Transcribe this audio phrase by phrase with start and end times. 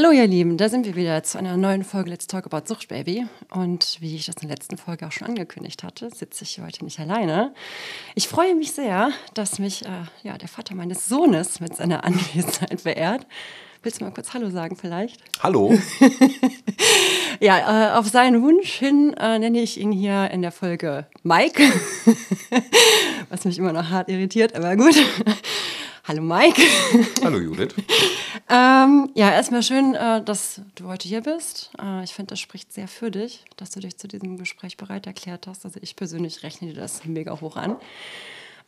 [0.00, 2.86] Hallo ihr Lieben, da sind wir wieder zu einer neuen Folge Let's Talk About Sucht
[2.86, 3.26] Baby.
[3.50, 6.84] Und wie ich das in der letzten Folge auch schon angekündigt hatte, sitze ich heute
[6.84, 7.52] nicht alleine.
[8.14, 9.88] Ich freue mich sehr, dass mich äh,
[10.22, 13.26] ja, der Vater meines Sohnes mit seiner Anwesenheit beehrt.
[13.82, 15.20] Willst du mal kurz Hallo sagen vielleicht?
[15.42, 15.76] Hallo.
[17.40, 21.60] ja, äh, auf seinen Wunsch hin äh, nenne ich ihn hier in der Folge Mike,
[23.30, 24.94] was mich immer noch hart irritiert, aber gut.
[26.08, 26.62] Hallo Mike.
[27.22, 27.74] Hallo Judith.
[28.48, 31.70] ähm, ja, erstmal schön, äh, dass du heute hier bist.
[31.78, 35.06] Äh, ich finde, das spricht sehr für dich, dass du dich zu diesem Gespräch bereit
[35.06, 35.66] erklärt hast.
[35.66, 37.76] Also ich persönlich rechne dir das mega hoch an.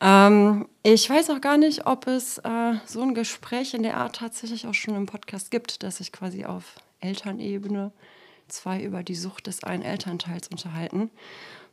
[0.02, 4.16] Ähm, ich weiß auch gar nicht, ob es äh, so ein Gespräch in der Art
[4.16, 7.90] tatsächlich auch schon im Podcast gibt, dass sich quasi auf Elternebene
[8.48, 11.10] zwei über die Sucht des einen Elternteils unterhalten.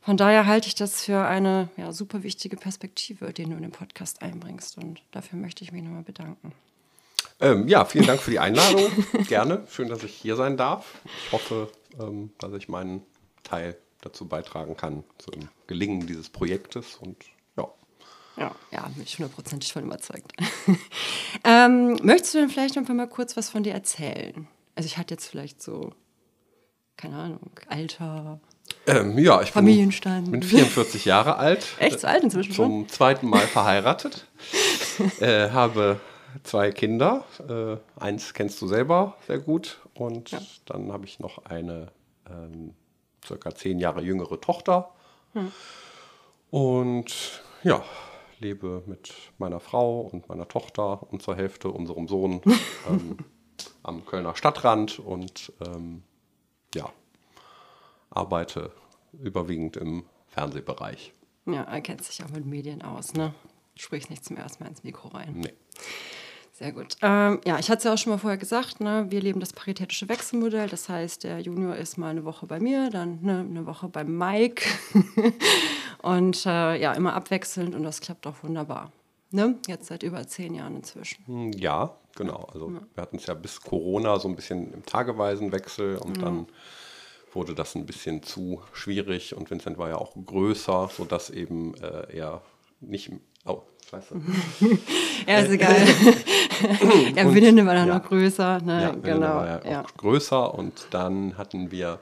[0.08, 3.72] Von daher halte ich das für eine ja, super wichtige Perspektive, die du in den
[3.72, 4.78] Podcast einbringst.
[4.78, 6.52] Und dafür möchte ich mich nochmal bedanken.
[7.40, 8.90] Ähm, ja, vielen Dank für die Einladung.
[9.28, 9.66] Gerne.
[9.70, 10.94] Schön, dass ich hier sein darf.
[11.26, 13.02] Ich hoffe, ähm, dass ich meinen
[13.42, 16.96] Teil dazu beitragen kann zum Gelingen dieses Projektes.
[16.96, 17.22] Und
[17.58, 17.68] ja.
[18.38, 20.32] Ja, ja bin ich hundertprozentig von überzeugt.
[21.44, 24.48] ähm, möchtest du denn vielleicht einfach mal kurz was von dir erzählen?
[24.74, 25.92] Also ich hatte jetzt vielleicht so,
[26.96, 28.40] keine Ahnung, Alter,
[28.88, 30.30] ähm, ja, ich Familienstand.
[30.30, 31.66] Bin, bin 44 Jahre alt.
[31.78, 32.88] Echt so alt inzwischen Zum schon?
[32.88, 34.26] zweiten Mal verheiratet.
[35.20, 36.00] äh, habe
[36.42, 37.24] zwei Kinder.
[37.48, 39.80] Äh, eins kennst du selber sehr gut.
[39.94, 40.40] Und ja.
[40.66, 41.88] dann habe ich noch eine
[42.28, 42.74] ähm,
[43.24, 44.90] circa zehn Jahre jüngere Tochter.
[45.34, 45.52] Hm.
[46.50, 47.82] Und ja,
[48.38, 52.40] lebe mit meiner Frau und meiner Tochter und zur Hälfte unserem Sohn
[52.88, 53.18] ähm,
[53.82, 54.98] am Kölner Stadtrand.
[54.98, 56.02] Und ähm,
[56.74, 56.90] ja,
[58.10, 58.72] arbeite
[59.12, 61.12] überwiegend im Fernsehbereich.
[61.46, 63.34] Ja, er kennt sich auch mit Medien aus, ne?
[63.74, 65.34] Du sprichst nicht zum ersten Mal ins Mikro rein.
[65.34, 65.54] Nee.
[66.58, 66.96] Sehr gut.
[67.02, 69.06] Ähm, ja, ich hatte es ja auch schon mal vorher gesagt, ne?
[69.10, 70.68] wir leben das paritätische Wechselmodell.
[70.68, 74.02] Das heißt, der Junior ist mal eine Woche bei mir, dann ne, eine Woche bei
[74.02, 74.68] Mike.
[76.02, 78.90] und äh, ja, immer abwechselnd und das klappt auch wunderbar.
[79.30, 79.56] Ne?
[79.68, 81.24] Jetzt seit über zehn Jahren inzwischen.
[81.26, 82.48] Hm, ja, genau.
[82.52, 82.80] Also ja.
[82.92, 86.20] wir hatten es ja bis Corona so ein bisschen im tageweisen Wechsel und mhm.
[86.20, 86.46] dann
[87.38, 92.16] wurde das ein bisschen zu schwierig und Vincent war ja auch größer, sodass eben äh,
[92.16, 92.42] er
[92.80, 93.12] nicht.
[93.46, 94.20] Oh, scheiße.
[95.26, 95.76] ja, ist egal.
[97.14, 98.60] ja, Willende war dann ja, noch größer.
[98.62, 98.82] Ne?
[98.82, 99.26] Ja, genau.
[99.36, 102.00] war ja, ja, auch größer und dann hatten wir.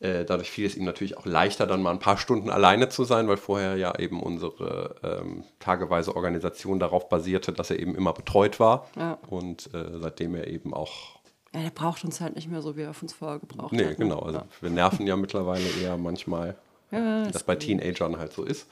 [0.00, 3.04] Äh, dadurch fiel es ihm natürlich auch leichter, dann mal ein paar Stunden alleine zu
[3.04, 8.14] sein, weil vorher ja eben unsere ähm, tageweise Organisation darauf basierte, dass er eben immer
[8.14, 8.88] betreut war.
[8.96, 9.18] Ja.
[9.28, 11.19] Und äh, seitdem er eben auch
[11.52, 13.98] ja, der braucht uns halt nicht mehr so, wie er uns vorher gebraucht nee, hat.
[13.98, 14.20] Nee, genau.
[14.20, 14.46] Also ja.
[14.60, 16.56] wir nerven ja mittlerweile eher manchmal,
[16.90, 18.68] ja, das, das bei Teenagern halt so ist.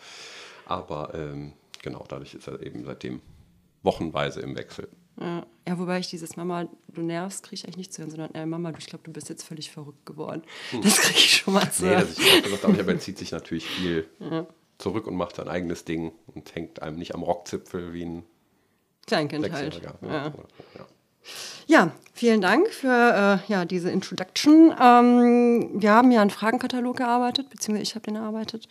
[0.66, 3.20] Aber ähm, genau, dadurch ist er eben seitdem
[3.82, 4.88] wochenweise im Wechsel.
[5.20, 8.34] Ja, ja wobei ich dieses Mama, du nervst, kriege ich eigentlich nicht zu hören, sondern
[8.34, 10.42] ey, Mama, du, ich glaube, du bist jetzt völlig verrückt geworden.
[10.70, 10.82] Hm.
[10.82, 12.06] Das kriege ich schon mal zu hören.
[12.08, 14.46] Nee, das ich gesagt, aber er zieht sich natürlich viel ja.
[14.78, 18.22] zurück und macht sein eigenes Ding und hängt einem nicht am Rockzipfel wie ein
[19.06, 19.80] Kleinkind halt.
[19.82, 19.98] Ja.
[20.02, 20.32] ja.
[21.66, 24.74] Ja, vielen Dank für äh, ja, diese Introduction.
[24.80, 28.68] Ähm, wir haben ja einen Fragenkatalog gearbeitet, beziehungsweise ich habe den erarbeitet.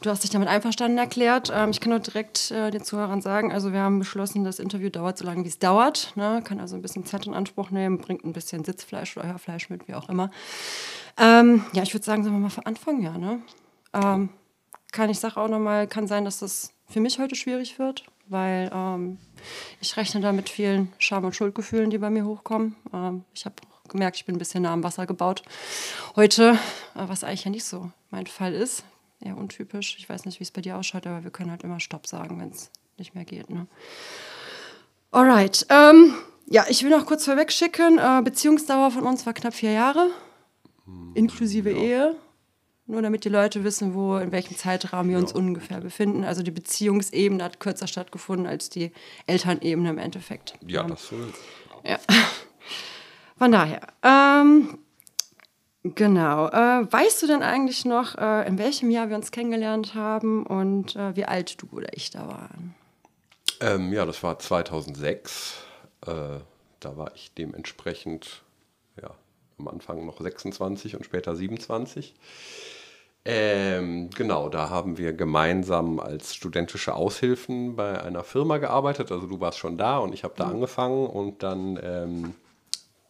[0.00, 1.52] Du hast dich damit einverstanden erklärt.
[1.54, 4.90] Ähm, ich kann auch direkt äh, den Zuhörern sagen, also wir haben beschlossen, das Interview
[4.90, 6.12] dauert so lange, wie es dauert.
[6.16, 6.42] Ne?
[6.44, 9.86] Kann also ein bisschen Zeit in Anspruch nehmen, bringt ein bisschen Sitzfleisch oder Hörfleisch mit,
[9.86, 10.30] wie auch immer.
[11.18, 13.16] Ähm, ja, ich würde sagen, sagen wir mal für Anfang, ja.
[13.16, 13.40] Ne?
[13.92, 14.30] Ähm,
[14.90, 18.70] kann ich sage auch nochmal, kann sein, dass das für mich heute schwierig wird, weil
[18.74, 19.18] ähm,
[19.80, 22.76] ich rechne da mit vielen Scham- und Schuldgefühlen, die bei mir hochkommen.
[22.92, 23.56] Ähm, ich habe
[23.88, 25.42] gemerkt, ich bin ein bisschen nah am Wasser gebaut
[26.16, 26.58] heute,
[26.94, 28.84] äh, was eigentlich ja nicht so mein Fall ist.
[29.20, 29.96] Eher untypisch.
[29.98, 32.40] Ich weiß nicht, wie es bei dir ausschaut, aber wir können halt immer Stopp sagen,
[32.40, 33.50] wenn es nicht mehr geht.
[33.50, 33.66] Ne?
[35.12, 35.66] Alright.
[35.68, 36.14] Ähm,
[36.46, 37.98] ja, ich will noch kurz vorweg schicken.
[37.98, 40.10] Äh, Beziehungsdauer von uns war knapp vier Jahre,
[40.86, 41.76] hm, inklusive ja.
[41.76, 42.16] Ehe.
[42.86, 46.24] Nur damit die Leute wissen, wo, in welchem Zeitraum wir uns ungefähr befinden.
[46.24, 48.92] Also die Beziehungsebene hat kürzer stattgefunden als die
[49.26, 50.54] Elternebene im Endeffekt.
[50.66, 51.16] Ja, das so.
[51.84, 51.98] Ja.
[53.38, 53.80] Von daher.
[54.02, 54.78] Ähm,
[55.84, 56.48] genau.
[56.48, 60.96] Äh, weißt du denn eigentlich noch, äh, in welchem Jahr wir uns kennengelernt haben und
[60.96, 62.74] äh, wie alt du oder ich da waren?
[63.60, 65.56] Ähm, ja, das war 2006.
[66.04, 66.10] Äh,
[66.80, 68.51] da war ich dementsprechend ja,
[69.62, 72.14] am Anfang noch 26 und später 27.
[73.24, 79.12] Ähm, genau, da haben wir gemeinsam als studentische Aushilfen bei einer Firma gearbeitet.
[79.12, 80.54] Also du warst schon da und ich habe da mhm.
[80.54, 82.34] angefangen und dann ähm,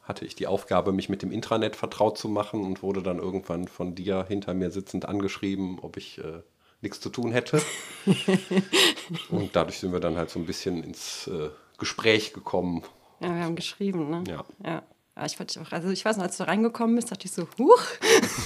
[0.03, 3.69] hatte ich die Aufgabe, mich mit dem Intranet vertraut zu machen und wurde dann irgendwann
[3.69, 6.43] von dir hinter mir sitzend angeschrieben, ob ich äh,
[6.83, 7.63] nichts zu tun hätte.
[9.31, 12.83] und dadurch sind wir dann halt so ein bisschen ins äh, Gespräch gekommen.
[13.21, 14.25] Ja, wir haben geschrieben, ne?
[14.29, 14.45] Ja.
[14.65, 14.83] ja.
[15.15, 17.47] Aber ich fand auch, also ich weiß noch, als du reingekommen bist, dachte ich so,
[17.59, 17.83] huch.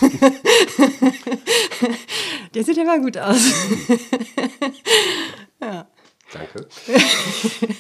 [2.55, 3.41] Der sieht ja mal gut aus.
[5.61, 5.87] ja.
[6.33, 6.67] Danke.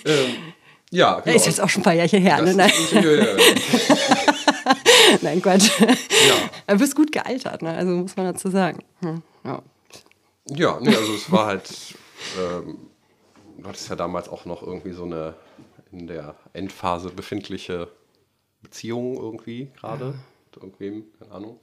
[0.04, 0.36] ähm,
[0.92, 1.36] ja, genau.
[1.36, 2.54] Ist jetzt auch schon ein paar Jahre her, ne?
[2.54, 2.70] Nein.
[2.70, 3.36] Ist, ja, ja.
[5.20, 5.68] Nein, Quatsch.
[5.80, 5.94] Ja.
[6.68, 7.76] Du bist gut gealtert, ne?
[7.76, 8.84] also muss man dazu sagen.
[9.00, 9.22] Hm.
[9.44, 9.62] Ja,
[10.46, 11.68] ja nee, also es war halt,
[12.38, 12.78] ähm,
[13.58, 15.34] du hattest ja damals auch noch irgendwie so eine
[15.90, 17.88] in der Endphase befindliche
[18.66, 20.06] Beziehung irgendwie gerade.
[20.06, 20.62] Ja.
[20.62, 21.60] Irgendwem, keine Ahnung.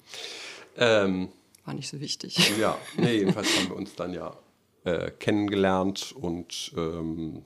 [0.77, 1.29] Ähm,
[1.65, 2.53] war nicht so wichtig.
[2.59, 4.37] Ja, nee, jedenfalls haben wir uns dann ja
[4.83, 7.43] äh, kennengelernt und ähm,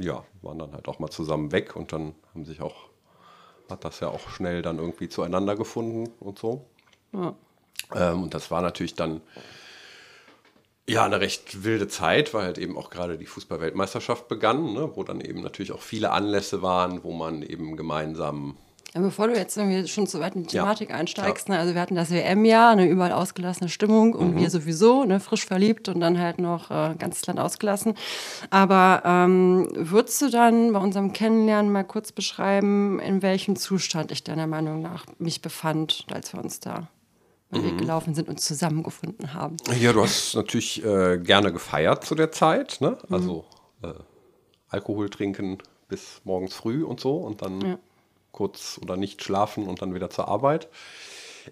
[0.00, 2.88] ja, waren dann halt auch mal zusammen weg und dann haben sich auch,
[3.68, 6.64] hat das ja auch schnell dann irgendwie zueinander gefunden und so.
[7.12, 7.34] Ja.
[7.94, 9.20] Ähm, und das war natürlich dann
[10.88, 15.04] ja eine recht wilde Zeit, weil halt eben auch gerade die Fußballweltmeisterschaft begann, ne, wo
[15.04, 18.56] dann eben natürlich auch viele Anlässe waren, wo man eben gemeinsam
[18.94, 21.72] ja, bevor du jetzt irgendwie schon so weit in die Thematik ja, einsteigst, ne, also
[21.72, 24.40] wir hatten das WM-Jahr, eine überall ausgelassene Stimmung und mhm.
[24.40, 27.94] wir sowieso, ne, frisch verliebt und dann halt noch äh, ganzes Land ausgelassen.
[28.50, 34.24] Aber ähm, würdest du dann bei unserem Kennenlernen mal kurz beschreiben, in welchem Zustand ich
[34.24, 36.88] deiner Meinung nach mich befand, als wir uns da
[37.60, 37.64] mhm.
[37.64, 39.56] Weg gelaufen sind und zusammengefunden haben?
[39.78, 42.98] Ja, du hast natürlich äh, gerne gefeiert zu der Zeit, ne?
[43.10, 43.44] also
[43.82, 43.90] mhm.
[43.90, 43.94] äh,
[44.68, 45.58] Alkohol trinken
[45.88, 47.60] bis morgens früh und so und dann...
[47.60, 47.78] Ja
[48.32, 50.68] kurz oder nicht schlafen und dann wieder zur Arbeit.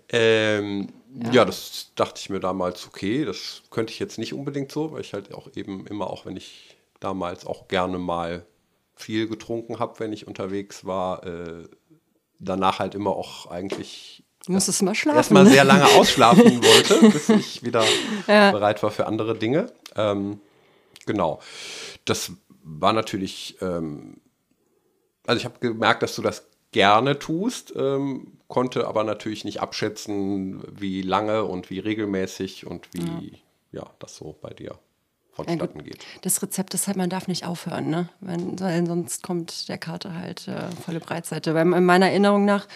[0.08, 0.88] Ähm,
[1.24, 1.30] ja.
[1.30, 1.44] ja.
[1.44, 5.12] das dachte ich mir damals, okay, das könnte ich jetzt nicht unbedingt so, weil ich
[5.12, 8.44] halt auch eben immer, auch wenn ich damals auch gerne mal
[8.94, 11.68] viel getrunken habe, wenn ich unterwegs war, äh,
[12.38, 15.18] danach halt immer auch eigentlich Du musstest mal schlafen.
[15.18, 17.84] Erstmal sehr lange ausschlafen wollte, bis ich wieder
[18.26, 18.50] ja.
[18.52, 19.70] bereit war für andere Dinge.
[19.96, 20.40] Ähm,
[21.06, 21.40] genau.
[22.04, 22.32] Das
[22.62, 24.16] war natürlich, ähm,
[25.26, 30.62] also ich habe gemerkt, dass du das gerne tust, ähm, konnte aber natürlich nicht abschätzen,
[30.70, 33.42] wie lange und wie regelmäßig und wie
[33.72, 34.78] ja, ja das so bei dir
[35.32, 36.04] vonstatten ja, geht.
[36.22, 38.08] Das Rezept ist halt, man darf nicht aufhören, ne?
[38.20, 41.54] Wenn, weil sonst kommt der Kater halt äh, volle Breitseite.
[41.54, 42.66] Weil in meiner Erinnerung nach,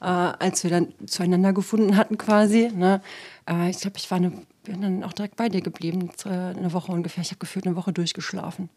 [0.00, 3.00] äh, als wir dann zueinander gefunden hatten quasi, ne?
[3.48, 4.32] Äh, ich glaube, ich war eine,
[4.64, 7.22] bin dann auch direkt bei dir geblieben, eine Woche ungefähr.
[7.22, 8.68] Ich habe gefühlt eine Woche durchgeschlafen.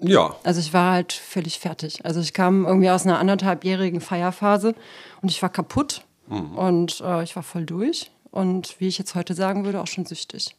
[0.00, 0.36] Ja.
[0.44, 2.04] Also ich war halt völlig fertig.
[2.04, 4.74] Also ich kam irgendwie aus einer anderthalbjährigen Feierphase
[5.22, 6.56] und ich war kaputt mhm.
[6.56, 10.06] und äh, ich war voll durch und wie ich jetzt heute sagen würde, auch schon
[10.06, 10.54] süchtig.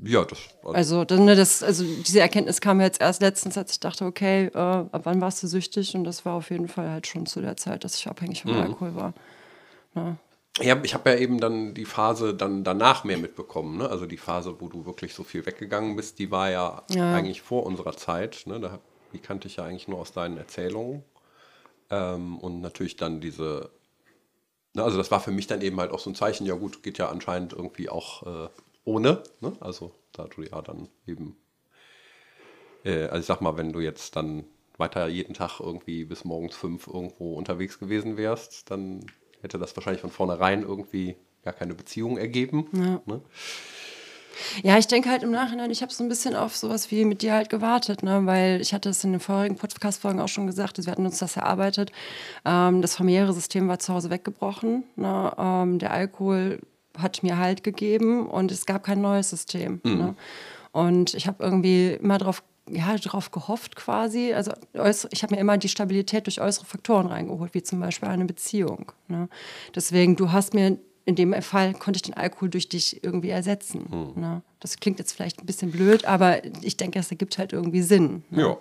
[0.00, 0.38] Ja, das.
[0.62, 4.46] Also, also, ne, das, also diese Erkenntnis kam jetzt erst letztens, als ich dachte, okay,
[4.46, 5.96] äh, ab wann warst du süchtig?
[5.96, 8.52] Und das war auf jeden Fall halt schon zu der Zeit, dass ich abhängig vom
[8.52, 8.60] mhm.
[8.60, 9.12] Alkohol war.
[9.98, 10.16] Ja.
[10.60, 13.78] Ja, ich habe ja eben dann die Phase dann danach mehr mitbekommen.
[13.78, 13.88] Ne?
[13.88, 17.14] Also die Phase, wo du wirklich so viel weggegangen bist, die war ja, ja.
[17.14, 18.42] eigentlich vor unserer Zeit.
[18.46, 18.58] Ne?
[18.58, 18.80] Da,
[19.12, 21.04] die kannte ich ja eigentlich nur aus deinen Erzählungen.
[21.90, 23.70] Ähm, und natürlich dann diese,
[24.74, 24.82] ne?
[24.82, 26.98] also das war für mich dann eben halt auch so ein Zeichen, ja gut, geht
[26.98, 28.48] ja anscheinend irgendwie auch äh,
[28.84, 29.22] ohne.
[29.40, 29.52] Ne?
[29.60, 31.36] Also da du ja dann eben,
[32.84, 34.44] äh, also ich sag mal, wenn du jetzt dann
[34.76, 39.06] weiter jeden Tag irgendwie bis morgens fünf irgendwo unterwegs gewesen wärst, dann
[39.42, 42.66] hätte das wahrscheinlich von vornherein irgendwie gar keine Beziehung ergeben.
[42.72, 43.00] Ja.
[43.06, 43.20] Ne?
[44.62, 47.22] Ja, ich denke halt im Nachhinein, ich habe so ein bisschen auf sowas wie mit
[47.22, 48.20] dir halt gewartet, ne?
[48.24, 51.36] weil ich hatte es in den vorherigen Podcast-Folgen auch schon gesagt, wir hatten uns das
[51.36, 51.90] erarbeitet.
[52.44, 54.84] Ähm, das familiäre System war zu Hause weggebrochen.
[54.96, 55.32] Ne?
[55.36, 56.60] Ähm, der Alkohol
[56.96, 59.80] hat mir Halt gegeben und es gab kein neues System.
[59.84, 59.98] Mhm.
[59.98, 60.14] Ne?
[60.72, 64.32] Und ich habe irgendwie immer darauf ja, darauf gehofft quasi.
[64.32, 64.52] Also
[65.10, 68.92] ich habe mir immer die Stabilität durch äußere Faktoren reingeholt, wie zum Beispiel eine Beziehung.
[69.08, 69.28] Ne?
[69.74, 73.86] Deswegen, du hast mir in dem Fall konnte ich den Alkohol durch dich irgendwie ersetzen.
[73.90, 74.20] Hm.
[74.20, 74.42] Ne?
[74.60, 78.24] Das klingt jetzt vielleicht ein bisschen blöd, aber ich denke, es ergibt halt irgendwie Sinn.
[78.28, 78.42] Ne?
[78.42, 78.58] Ja.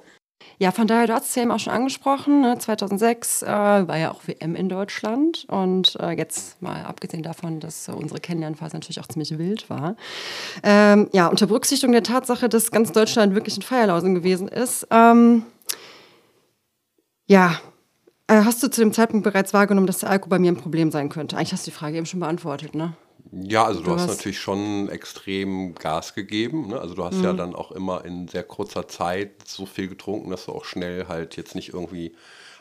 [0.60, 2.58] Ja, von daher, du hast es ja eben auch schon angesprochen, ne?
[2.58, 7.88] 2006 äh, war ja auch WM in Deutschland und äh, jetzt mal abgesehen davon, dass
[7.88, 9.96] äh, unsere Kennenlernphase natürlich auch ziemlich wild war.
[10.64, 15.44] Ähm, ja, unter Berücksichtigung der Tatsache, dass ganz Deutschland wirklich in Feierlausen gewesen ist, ähm,
[17.28, 17.60] ja,
[18.28, 20.92] äh, hast du zu dem Zeitpunkt bereits wahrgenommen, dass der Alkohol bei mir ein Problem
[20.92, 21.38] sein könnte?
[21.38, 22.94] Eigentlich hast du die Frage eben schon beantwortet, ne?
[23.32, 26.68] Ja, also du, du hast, hast, natürlich schon extrem Gas gegeben.
[26.68, 26.80] Ne?
[26.80, 27.24] Also du hast mhm.
[27.24, 31.08] ja dann auch immer in sehr kurzer Zeit so viel getrunken, dass du auch schnell
[31.08, 32.16] halt jetzt nicht irgendwie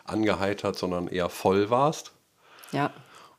[0.04, 2.12] angeheitert, sondern eher voll warst.
[2.72, 2.92] Ja.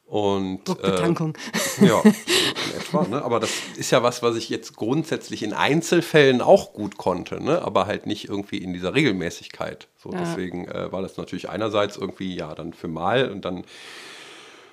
[0.06, 1.38] Und Druckbetankung.
[1.82, 3.04] Äh, ja, in etwa.
[3.04, 3.22] Ne?
[3.22, 7.62] Aber das ist ja was, was ich jetzt grundsätzlich in Einzelfällen auch gut konnte, ne?
[7.62, 9.90] aber halt nicht irgendwie in dieser Regelmäßigkeit.
[10.02, 10.20] So, ja.
[10.20, 13.66] Deswegen äh, war das natürlich einerseits irgendwie ja dann für mal und dann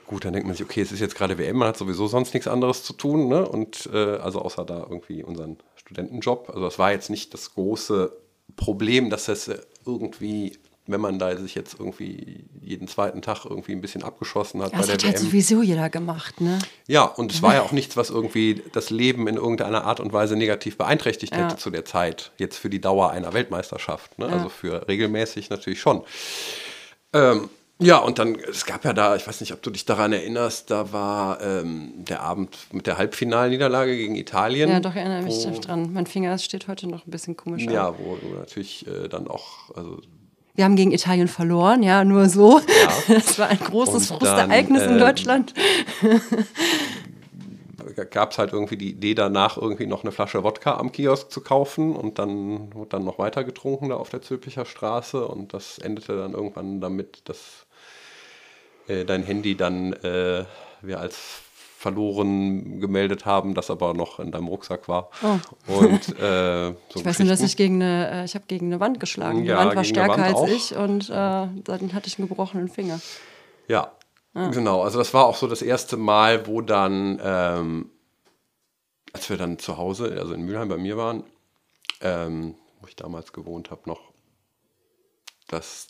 [0.07, 2.35] Gut, dann denkt man sich, okay, es ist jetzt gerade WM, man hat sowieso sonst
[2.35, 3.49] nichts anderes zu tun, ne?
[3.49, 6.51] Und äh, also außer da irgendwie unseren Studentenjob.
[6.51, 8.17] Also das war jetzt nicht das große
[8.57, 9.51] Problem, dass es
[9.87, 14.73] irgendwie wenn man da sich jetzt irgendwie jeden zweiten Tag irgendwie ein bisschen abgeschossen hat.
[14.73, 16.59] Das bei der hat halt sowieso jeder gemacht, ne?
[16.87, 20.13] Ja, und es war ja auch nichts, was irgendwie das Leben in irgendeiner Art und
[20.13, 21.45] Weise negativ beeinträchtigt ja.
[21.45, 24.19] hätte zu der Zeit, jetzt für die Dauer einer Weltmeisterschaft.
[24.19, 24.27] Ne?
[24.27, 24.33] Ja.
[24.33, 26.05] Also für regelmäßig natürlich schon.
[27.15, 27.49] Ähm,
[27.81, 30.71] ja, und dann, es gab ja da, ich weiß nicht, ob du dich daran erinnerst,
[30.71, 34.71] da war ähm, der Abend mit der Halbfinalniederlage gegen Italien.
[34.71, 35.93] Ja, doch, erinnere mich wo, dran.
[35.93, 37.65] Mein Finger steht heute noch ein bisschen komisch.
[37.65, 37.97] Ja, auf.
[37.99, 40.01] wo du natürlich äh, dann auch, also
[40.55, 42.61] wir haben gegen Italien verloren, ja, nur so.
[42.61, 43.15] Ja.
[43.15, 45.53] Das war ein großes Frustereignis äh, in Deutschland.
[48.11, 51.41] gab es halt irgendwie die Idee danach, irgendwie noch eine Flasche Wodka am Kiosk zu
[51.41, 55.79] kaufen und dann wurde dann noch weiter getrunken da auf der Zülpicher Straße und das
[55.79, 57.64] endete dann irgendwann damit, dass
[58.89, 60.45] äh, dein Handy dann äh,
[60.83, 61.45] wir als
[61.85, 65.11] verloren gemeldet haben, das aber noch in deinem Rucksack war.
[65.23, 65.75] Oh.
[65.75, 68.81] Und, äh, so ich weiß nur, dass ich gegen eine, äh, ich habe gegen eine
[68.81, 69.43] Wand geschlagen.
[69.43, 70.49] Die ja, Wand war stärker Wand als auch.
[70.49, 73.01] ich und äh, dann hatte ich einen gebrochenen Finger.
[73.69, 73.93] Ja,
[74.33, 74.49] ah.
[74.49, 74.83] genau.
[74.83, 77.91] Also das war auch so das erste Mal, wo dann, ähm,
[79.13, 81.25] als wir dann zu Hause, also in Mülheim bei mir waren,
[82.01, 84.01] ähm, wo ich damals gewohnt habe noch,
[85.49, 85.89] dass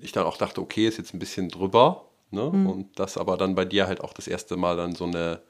[0.00, 2.04] ich dann auch dachte, okay, ist jetzt ein bisschen drüber.
[2.30, 2.50] Ne?
[2.52, 2.66] Mhm.
[2.66, 5.40] Und das aber dann bei dir halt auch das erste Mal dann so eine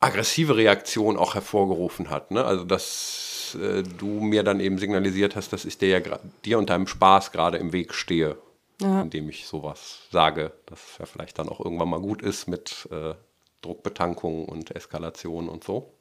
[0.00, 2.30] aggressive Reaktion auch hervorgerufen hat.
[2.30, 2.44] Ne?
[2.44, 6.70] Also dass äh, du mir dann eben signalisiert hast, dass ich dir ja dir und
[6.70, 8.36] deinem Spaß gerade im Weg stehe,
[8.80, 9.02] ja.
[9.02, 13.14] indem ich sowas sage, dass ja vielleicht dann auch irgendwann mal gut ist mit äh,
[13.62, 15.92] Druckbetankung und Eskalation und so.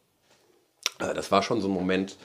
[1.00, 2.18] Äh, das war schon so ein Moment,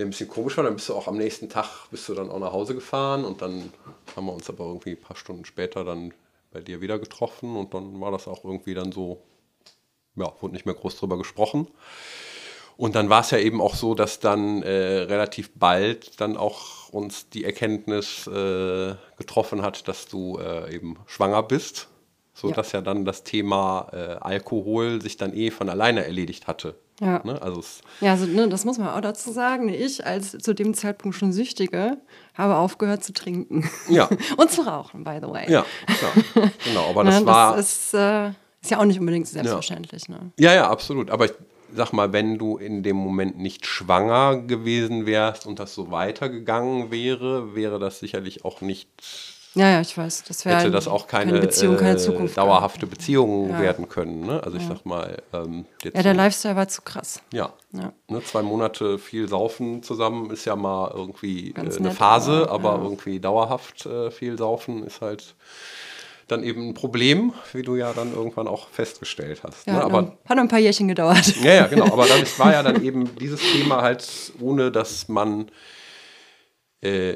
[0.00, 0.64] der ein bisschen komisch war.
[0.64, 3.42] Dann bist du auch am nächsten Tag, bist du dann auch nach Hause gefahren und
[3.42, 3.70] dann
[4.16, 6.14] haben wir uns aber irgendwie ein paar Stunden später dann
[6.52, 9.22] bei dir wieder getroffen und dann war das auch irgendwie dann so,
[10.16, 11.68] ja, wurde nicht mehr groß drüber gesprochen.
[12.78, 16.88] Und dann war es ja eben auch so, dass dann äh, relativ bald dann auch
[16.88, 21.88] uns die Erkenntnis äh, getroffen hat, dass du äh, eben schwanger bist,
[22.32, 22.78] sodass ja.
[22.78, 26.74] ja dann das Thema äh, Alkohol sich dann eh von alleine erledigt hatte.
[27.00, 27.22] Ja.
[27.24, 27.40] Ne?
[27.40, 27.62] Also
[28.00, 29.68] ja, also, ne, das muss man auch dazu sagen.
[29.70, 31.96] Ich als zu dem Zeitpunkt schon Süchtige
[32.34, 33.68] habe aufgehört zu trinken.
[33.88, 34.08] Ja.
[34.36, 35.50] Und zu rauchen, by the way.
[35.50, 36.50] Ja, klar.
[36.64, 36.90] genau.
[36.90, 37.56] Aber das, ne, war.
[37.56, 38.28] Das ist, äh,
[38.60, 40.08] ist, ja auch nicht unbedingt selbstverständlich.
[40.08, 40.14] Ja.
[40.14, 40.32] Ne?
[40.38, 41.10] ja, ja, absolut.
[41.10, 41.32] Aber ich
[41.74, 46.90] sag mal, wenn du in dem Moment nicht schwanger gewesen wärst und das so weitergegangen
[46.90, 48.88] wäre, wäre das sicherlich auch nicht
[49.54, 50.24] ja, ja, ich weiß.
[50.28, 53.60] Das hätte das auch keine, keine Beziehung, keine äh, Zukunft dauerhafte Beziehung ja.
[53.60, 54.20] werden können.
[54.20, 54.40] Ne?
[54.44, 55.20] Also ich sag mal.
[55.32, 57.20] Ähm, ja, der Lifestyle war zu krass.
[57.32, 57.52] Ja.
[57.72, 57.92] ja.
[58.08, 62.74] Ne, zwei Monate viel Saufen zusammen ist ja mal irgendwie äh, eine nett, Phase, aber,
[62.74, 65.34] aber irgendwie dauerhaft äh, viel Saufen ist halt
[66.28, 69.66] dann eben ein Problem, wie du ja dann irgendwann auch festgestellt hast.
[69.66, 69.84] Ja, ne?
[69.84, 71.34] aber, hat noch ein paar Jährchen gedauert.
[71.42, 71.86] Ja, ja, genau.
[71.86, 75.50] Aber dann war ja dann eben dieses Thema halt, ohne dass man äh,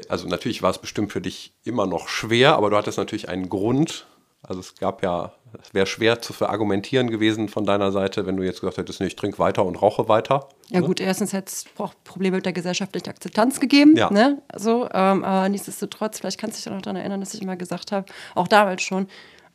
[0.09, 3.49] also natürlich war es bestimmt für dich immer noch schwer, aber du hattest natürlich einen
[3.49, 4.05] Grund.
[4.47, 8.43] Also es gab ja, es wäre schwer zu verargumentieren gewesen von deiner Seite, wenn du
[8.43, 10.49] jetzt gesagt hättest, nee, ich trinke weiter und rauche weiter.
[10.69, 10.85] Ja ne?
[10.85, 11.65] gut, erstens hätte es
[12.03, 13.95] Probleme mit der gesellschaftlichen Akzeptanz gegeben.
[13.95, 14.11] Ja.
[14.11, 14.41] Ne?
[14.47, 17.55] Also, ähm, aber nichtsdestotrotz, vielleicht kannst du dich ja noch daran erinnern, dass ich immer
[17.55, 18.05] gesagt habe,
[18.35, 19.07] auch damals schon,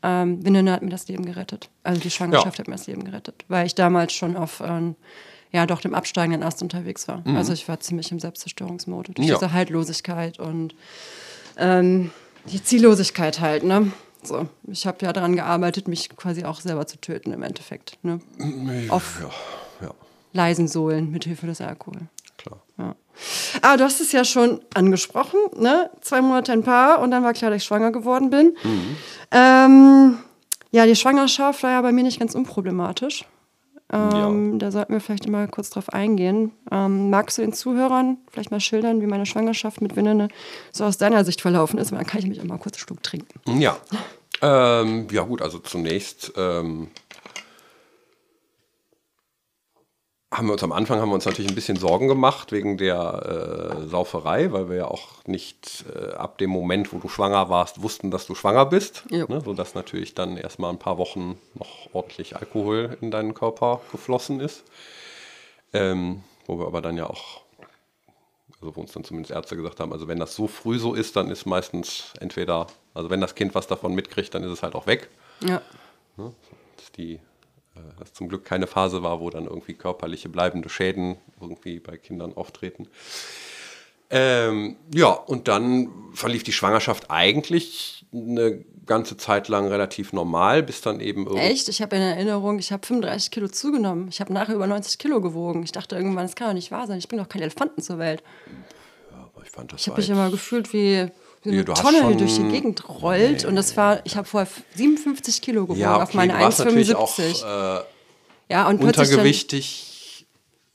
[0.02, 1.70] ähm, Winne hat mir das Leben gerettet.
[1.82, 2.62] Also die Schwangerschaft ja.
[2.62, 4.96] hat mir das Leben gerettet, weil ich damals schon auf ähm,
[5.52, 7.22] ja doch dem absteigenden Ast unterwegs war.
[7.24, 7.36] Mhm.
[7.36, 9.34] Also ich war ziemlich im Selbstzerstörungsmodus durch ja.
[9.34, 10.74] diese Haltlosigkeit und
[11.56, 12.10] ähm,
[12.46, 13.92] die Ziellosigkeit halt, ne?
[14.22, 17.98] So, ich habe ja daran gearbeitet, mich quasi auch selber zu töten im Endeffekt.
[18.02, 18.20] Ne?
[18.90, 19.94] Auf ja, ja.
[20.34, 22.02] leisen Sohlen mit Hilfe des Alkohol.
[22.36, 22.60] Klar.
[22.76, 22.96] Ja.
[23.62, 25.90] Aber du hast es ja schon angesprochen, ne?
[26.02, 28.56] Zwei Monate ein Paar und dann war klar, dass ich schwanger geworden bin.
[28.62, 28.96] Mhm.
[29.30, 30.18] Ähm,
[30.70, 33.24] ja, die Schwangerschaft war ja bei mir nicht ganz unproblematisch.
[33.92, 34.58] Ähm, ja.
[34.58, 36.52] Da sollten wir vielleicht mal kurz drauf eingehen.
[36.70, 40.28] Ähm, magst du den Zuhörern vielleicht mal schildern, wie meine Schwangerschaft mit Winnene
[40.72, 41.90] so aus deiner Sicht verlaufen ist?
[41.90, 43.60] Und dann kann ich mich auch mal kurz einen Schluck trinken.
[43.60, 43.76] Ja.
[44.42, 46.88] Ähm, ja, gut, also zunächst ähm,
[50.32, 53.80] haben wir uns am Anfang haben wir uns natürlich ein bisschen Sorgen gemacht wegen der
[53.82, 57.82] äh, Sauferei, weil wir ja auch nicht äh, ab dem Moment, wo du schwanger warst,
[57.82, 59.04] wussten, dass du schwanger bist.
[59.10, 59.26] Ja.
[59.28, 64.38] Ne, sodass natürlich dann erstmal ein paar Wochen noch ordentlich Alkohol in deinen Körper geflossen
[64.38, 64.62] ist.
[65.72, 67.40] Ähm, wo wir aber dann ja auch,
[68.60, 71.16] also wo uns dann zumindest Ärzte gesagt haben, also wenn das so früh so ist,
[71.16, 74.76] dann ist meistens entweder, also wenn das Kind was davon mitkriegt, dann ist es halt
[74.76, 75.08] auch weg.
[75.40, 75.60] Ja.
[76.16, 76.32] Ne,
[76.96, 77.18] die
[78.00, 82.36] äh, zum Glück keine Phase war, wo dann irgendwie körperliche bleibende Schäden irgendwie bei Kindern
[82.36, 82.88] auftreten.
[84.12, 90.80] Ähm, ja, und dann verlief die Schwangerschaft eigentlich eine ganze Zeit lang relativ normal, bis
[90.80, 91.44] dann eben irgendwie.
[91.44, 91.68] Echt?
[91.68, 94.08] Ich habe in Erinnerung, ich habe 35 Kilo zugenommen.
[94.08, 95.62] Ich habe nachher über 90 Kilo gewogen.
[95.62, 96.98] Ich dachte irgendwann, das kann doch nicht wahr sein.
[96.98, 98.24] Ich bringe doch keine Elefanten zur Welt.
[99.44, 101.06] ich fand das Ich habe mich immer gefühlt wie,
[101.42, 103.42] wie eine Tonne, die durch die Gegend rollt.
[103.42, 103.46] Nee.
[103.46, 107.44] Und das war, ich habe vorher 57 Kilo gewogen ja, okay, auf meine 1,75.
[107.44, 107.84] Äh,
[108.50, 109.90] ja, und untergewichtig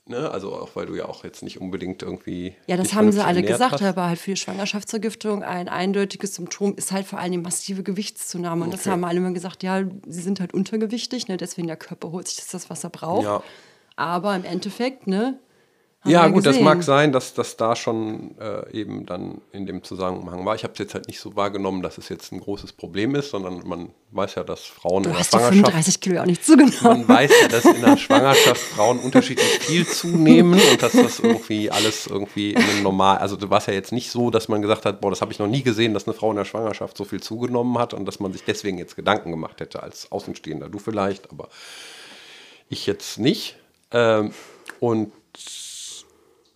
[0.08, 0.30] Ne?
[0.30, 2.54] Also auch weil du ja auch jetzt nicht unbedingt irgendwie.
[2.68, 3.82] Ja, das haben sie alle gesagt, hast.
[3.82, 8.62] aber halt für die Schwangerschaftsvergiftung ein eindeutiges Symptom ist halt vor allem die massive Gewichtszunahme.
[8.62, 8.76] Und okay.
[8.76, 11.36] das haben alle immer gesagt, ja, sie sind halt untergewichtig, ne?
[11.36, 13.24] deswegen der Körper holt sich das, was er braucht.
[13.24, 13.42] Ja.
[13.96, 15.40] Aber im Endeffekt, ne,
[16.06, 16.52] ja, gut, gesehen.
[16.52, 20.54] das mag sein, dass das da schon äh, eben dann in dem Zusammenhang war.
[20.54, 23.30] Ich habe es jetzt halt nicht so wahrgenommen, dass es jetzt ein großes Problem ist,
[23.30, 25.54] sondern man weiß ja, dass Frauen du in der hast Schwangerschaft.
[25.54, 27.06] 35 Kilo auch nicht zugenommen.
[27.06, 31.70] Man weiß ja, dass in der Schwangerschaft Frauen unterschiedlich viel zunehmen und dass das irgendwie
[31.70, 33.18] alles irgendwie in einem normal.
[33.18, 35.38] Also du warst ja jetzt nicht so, dass man gesagt hat, boah, das habe ich
[35.38, 38.20] noch nie gesehen, dass eine Frau in der Schwangerschaft so viel zugenommen hat und dass
[38.20, 40.68] man sich deswegen jetzt Gedanken gemacht hätte als Außenstehender.
[40.68, 41.48] Du vielleicht, aber
[42.68, 43.56] ich jetzt nicht.
[43.90, 44.32] Ähm,
[44.80, 45.12] und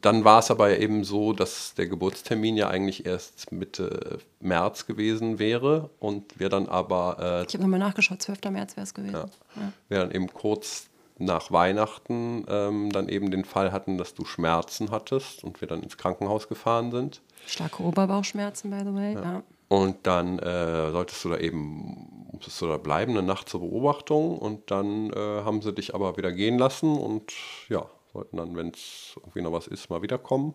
[0.00, 5.38] dann war es aber eben so, dass der Geburtstermin ja eigentlich erst Mitte März gewesen
[5.38, 7.16] wäre und wir dann aber.
[7.19, 8.45] Äh, ich habe nochmal nachgeschaut, 12.
[8.50, 9.14] März wäre es gewesen.
[9.14, 9.73] Ja, ja.
[9.88, 10.87] Wir dann eben kurz
[11.19, 15.83] nach Weihnachten ähm, dann eben den Fall hatten, dass du Schmerzen hattest und wir dann
[15.83, 17.21] ins Krankenhaus gefahren sind.
[17.47, 19.14] Starke Oberbauchschmerzen, by the way.
[19.14, 19.23] Ja.
[19.23, 19.42] ja.
[19.69, 24.38] Und dann äh, solltest du da eben, musstest du da bleiben, eine Nacht zur Beobachtung
[24.38, 27.33] und dann äh, haben sie dich aber wieder gehen lassen und
[27.69, 30.55] ja, sollten dann, wenn es irgendwie noch was ist, mal wiederkommen.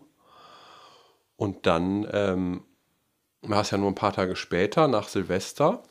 [1.36, 2.64] Und dann ähm,
[3.42, 5.82] war es ja nur ein paar Tage später, nach Silvester.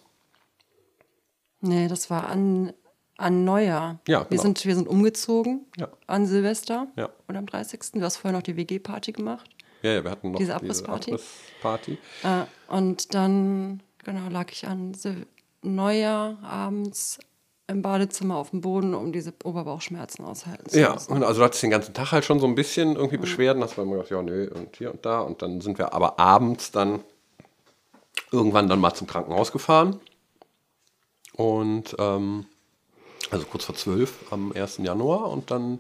[1.62, 2.74] Nee, das war an,
[3.18, 4.00] an Neujahr.
[4.08, 4.32] Ja, genau.
[4.32, 5.90] wir, sind, wir sind umgezogen ja.
[6.08, 7.10] an Silvester ja.
[7.28, 7.94] oder am 30.
[7.94, 9.50] Du hast vorher noch die WG-Party gemacht.
[9.82, 11.20] Ja, ja, wir hatten noch diese Abrissparty.
[11.62, 15.28] Abriss äh, und dann, genau, lag ich an Sil
[15.62, 17.20] Neujahr abends
[17.68, 21.64] im Badezimmer auf dem Boden, um diese Oberbauchschmerzen aushalten zu Ja, und also du hattest
[21.64, 24.22] den ganzen Tag halt schon so ein bisschen irgendwie Beschwerden, hast du immer gedacht, ja,
[24.22, 25.22] nö, und hier und da.
[25.22, 27.02] Und dann sind wir aber abends dann
[28.32, 30.00] irgendwann dann mal zum Krankenhaus gefahren.
[31.34, 32.46] Und ähm,
[33.32, 34.78] also kurz vor zwölf am 1.
[34.78, 35.32] Januar.
[35.32, 35.80] Und dann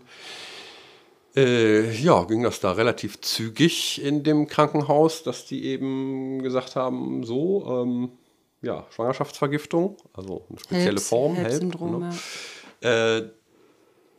[1.35, 7.23] äh, ja, ging das da relativ zügig in dem Krankenhaus, dass die eben gesagt haben,
[7.23, 8.11] so, ähm,
[8.65, 12.03] ja, Schwangerschaftsvergiftung, also eine spezielle Helps, Form, Help-Syndrom.
[12.03, 12.15] Help,
[12.81, 13.17] ja.
[13.17, 13.29] äh,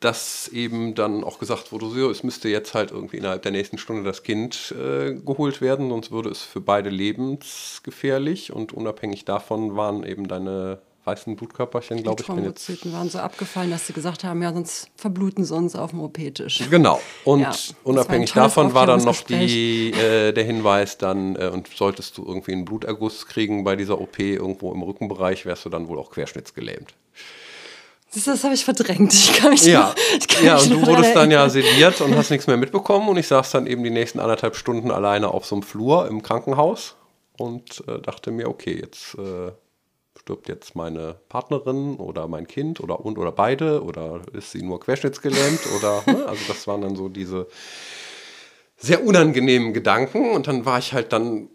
[0.00, 3.78] dass eben dann auch gesagt wurde, so, es müsste jetzt halt irgendwie innerhalb der nächsten
[3.78, 9.74] Stunde das Kind äh, geholt werden, sonst würde es für beide lebensgefährlich und unabhängig davon
[9.74, 12.26] waren eben deine weißen Blutkörperchen, glaube ich.
[12.26, 15.90] Die Thrombozyten waren so abgefallen, dass sie gesagt haben, ja, sonst verbluten sie uns auf
[15.90, 16.64] dem OP-Tisch.
[16.68, 17.00] Genau.
[17.24, 17.52] Und ja,
[17.84, 22.52] unabhängig davon war dann noch die, äh, der Hinweis dann, äh, und solltest du irgendwie
[22.52, 26.94] einen Bluterguss kriegen bei dieser OP irgendwo im Rückenbereich, wärst du dann wohl auch querschnittsgelähmt.
[28.14, 29.12] Das, das habe ich verdrängt.
[29.12, 32.30] Ich kann mich ja, noch, kann ja und du wurdest dann ja sediert und hast
[32.30, 33.08] nichts mehr mitbekommen.
[33.08, 36.22] Und ich saß dann eben die nächsten anderthalb Stunden alleine auf so einem Flur im
[36.22, 36.96] Krankenhaus
[37.36, 39.52] und äh, dachte mir, okay, jetzt äh,
[40.26, 44.80] stirbt jetzt meine Partnerin oder mein Kind oder und oder beide oder ist sie nur
[44.80, 46.26] querschnittsgelähmt oder ne?
[46.26, 47.46] also das waren dann so diese
[48.76, 51.48] sehr unangenehmen Gedanken und dann war ich halt dann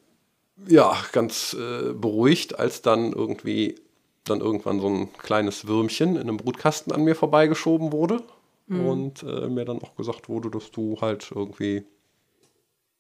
[0.68, 3.76] ja ganz äh, beruhigt, als dann irgendwie
[4.24, 8.24] dann irgendwann so ein kleines Würmchen in einem Brutkasten an mir vorbeigeschoben wurde
[8.68, 8.86] mhm.
[8.86, 11.84] und äh, mir dann auch gesagt wurde, dass du halt irgendwie,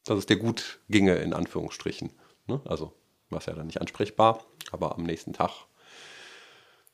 [0.03, 2.09] dass es dir gut ginge in Anführungsstrichen.
[2.47, 2.59] Ne?
[2.65, 2.91] Also
[3.31, 5.51] war ja dann nicht ansprechbar, aber am nächsten Tag,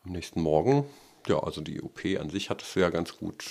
[0.06, 0.86] am nächsten Morgen,
[1.28, 3.46] ja, also die OP an sich hattest du ja ganz gut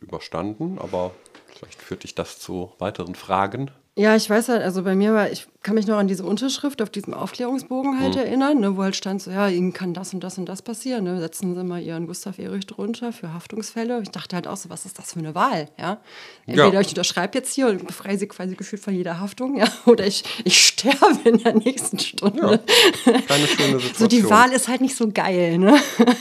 [0.00, 1.12] überstanden, aber
[1.46, 3.70] vielleicht führt dich das zu weiteren Fragen.
[4.00, 6.80] Ja, ich weiß halt, also bei mir war, ich kann mich noch an diese Unterschrift
[6.80, 8.20] auf diesem Aufklärungsbogen halt mhm.
[8.22, 11.04] erinnern, ne, wo halt stand so, ja, Ihnen kann das und das und das passieren.
[11.04, 11.20] Ne?
[11.20, 14.00] Setzen Sie mal Ihren Gustav Erich drunter für Haftungsfälle.
[14.00, 15.68] Ich dachte halt auch so, was ist das für eine Wahl?
[15.78, 16.00] Ja?
[16.46, 16.80] Entweder ja.
[16.80, 20.24] ich unterschreibe jetzt hier und befreie Sie quasi gefühlt von jeder Haftung, ja, oder ich,
[20.44, 22.60] ich sterbe in der nächsten Stunde.
[23.04, 23.92] Ja, keine schöne Situation.
[23.98, 25.78] So die Wahl ist halt nicht so geil, ne?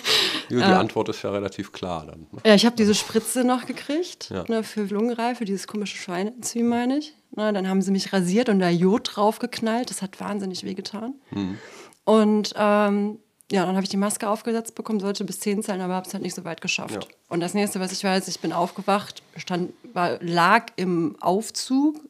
[0.50, 2.22] Ja, die äh, Antwort ist ja relativ klar dann.
[2.32, 2.42] Ne?
[2.44, 4.44] Ja, ich habe diese Spritze noch gekriegt ja.
[4.48, 7.14] ne, für Lungenreife, dieses komische Schweinenzym, meine ich.
[7.40, 9.90] Ne, dann haben sie mich rasiert und da Jod draufgeknallt.
[9.90, 11.14] Das hat wahnsinnig wehgetan.
[11.32, 11.58] Mhm.
[12.04, 13.18] Und ähm,
[13.50, 16.14] ja, dann habe ich die Maske aufgesetzt bekommen, sollte bis 10 zählen, aber habe es
[16.14, 16.96] halt nicht so weit geschafft.
[16.96, 17.10] Ja.
[17.30, 22.02] Und das nächste, was ich weiß, ich bin aufgewacht, stand, war, lag im Aufzug,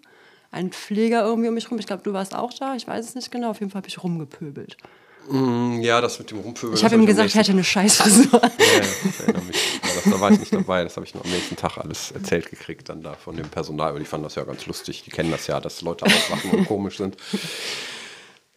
[0.49, 1.77] ein Pfleger irgendwie um mich rum.
[1.77, 3.51] Ich glaube, du warst auch da, ich weiß es nicht genau.
[3.51, 4.77] Auf jeden Fall habe ich rumgepöbelt.
[5.29, 6.75] Mm, ja, das mit dem Rumpöbeln.
[6.75, 8.41] Ich habe ihm gesagt, er hätte eine Scheißfrisur.
[8.41, 9.79] ja, ja, ich erinnere mich.
[9.81, 10.83] Das, da war ich nicht dabei.
[10.83, 13.93] Das habe ich nur am nächsten Tag alles erzählt gekriegt, dann da von dem Personal.
[13.93, 15.03] Und die fanden das ja ganz lustig.
[15.03, 17.17] Die kennen das ja, dass Leute aufwachen und komisch sind.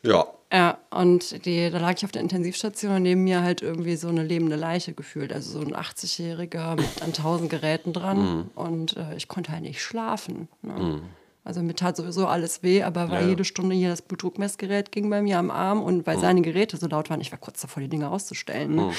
[0.03, 0.27] Ja.
[0.53, 4.09] Ja, und die, da lag ich auf der Intensivstation und neben mir halt irgendwie so
[4.09, 5.33] eine lebende Leiche gefühlt.
[5.33, 8.19] Also so ein 80-Jähriger mit an tausend Geräten dran.
[8.19, 8.51] Mm.
[8.55, 10.49] Und äh, ich konnte halt nicht schlafen.
[10.61, 10.73] Ne?
[10.75, 11.03] Mm.
[11.45, 13.29] Also mir tat sowieso alles weh, aber weil Ja.
[13.31, 16.07] jede Stunde hier das Blutdruckmessgerät ging bei mir am Arm und Mhm.
[16.07, 18.77] weil seine Geräte so laut waren, ich war kurz davor, die Dinger auszustellen.
[18.77, 18.93] Ne?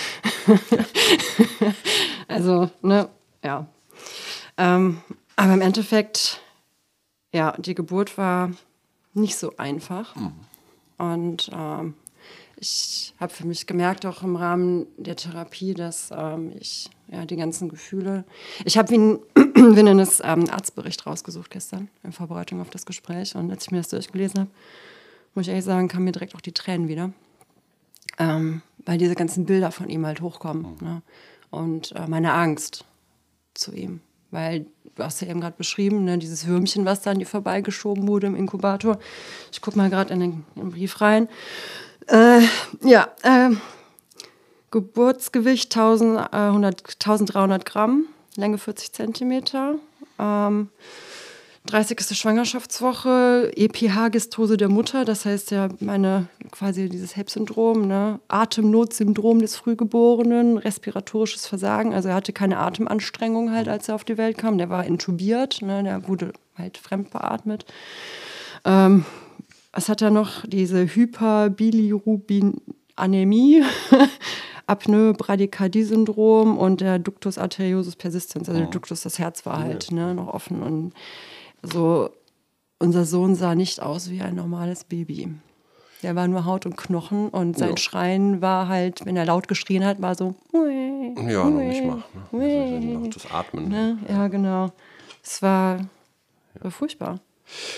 [2.28, 3.08] also, ne,
[3.44, 3.66] ja.
[4.58, 5.02] Ähm,
[5.36, 6.42] aber im Endeffekt,
[7.34, 8.52] ja, die Geburt war
[9.14, 10.14] nicht so einfach.
[10.98, 11.96] Und ähm,
[12.64, 17.36] ich habe für mich gemerkt, auch im Rahmen der Therapie, dass ähm, ich ja die
[17.36, 18.24] ganzen Gefühle.
[18.64, 19.20] Ich habe wie ein
[19.76, 23.36] Winnendes ähm, Arztbericht rausgesucht gestern in Vorbereitung auf das Gespräch.
[23.36, 24.50] Und als ich mir das durchgelesen habe,
[25.36, 27.12] muss ich ehrlich sagen, kamen mir direkt auch die Tränen wieder.
[28.18, 30.78] Ähm, weil diese ganzen Bilder von ihm halt hochkommen.
[30.80, 31.02] Ne?
[31.50, 32.86] Und äh, meine Angst
[33.54, 34.00] zu ihm.
[34.32, 38.08] Weil du hast ja eben gerade beschrieben, ne, dieses Würmchen, was da an dir vorbeigeschoben
[38.08, 39.00] wurde im Inkubator.
[39.52, 41.28] Ich gucke mal gerade in in den Brief rein.
[42.08, 42.42] Äh,
[42.84, 43.52] ja, äh,
[44.72, 49.76] Geburtsgewicht 1000, äh, 100, 1300 Gramm, Länge 40 Zentimeter.
[50.20, 50.70] Ähm,
[51.66, 52.18] 30.
[52.18, 58.20] Schwangerschaftswoche, EPH-Gestose der Mutter, das heißt ja meine quasi dieses HEP-Syndrom, ne?
[58.28, 64.18] Atemnotsyndrom des Frühgeborenen, respiratorisches Versagen, also er hatte keine Atemanstrengung halt, als er auf die
[64.18, 65.84] Welt kam, der war intubiert, ne?
[65.84, 67.66] der wurde halt fremdbeatmet.
[68.66, 69.06] Ähm,
[69.74, 70.46] was hat er noch?
[70.46, 73.64] Diese Hyperbilirubinemie,
[74.68, 80.14] Apnoe, Bradykardie-Syndrom und der Ductus arteriosus persistens, also der Ductus, das Herz war halt ne,
[80.14, 80.94] noch offen und
[81.64, 82.12] so,
[82.80, 85.34] unser Sohn sah nicht aus wie ein normales Baby.
[86.04, 87.78] Der war nur Haut und Knochen und sein Ja.
[87.78, 90.36] Schreien war halt, wenn er laut geschrien hat, war so.
[90.52, 92.04] Ja, noch nicht mal.
[92.32, 92.96] Ne?
[92.96, 93.70] Also, das Atmen.
[93.70, 93.98] Ne?
[94.10, 94.72] Ja, genau.
[95.24, 95.80] Es war,
[96.60, 97.20] war furchtbar.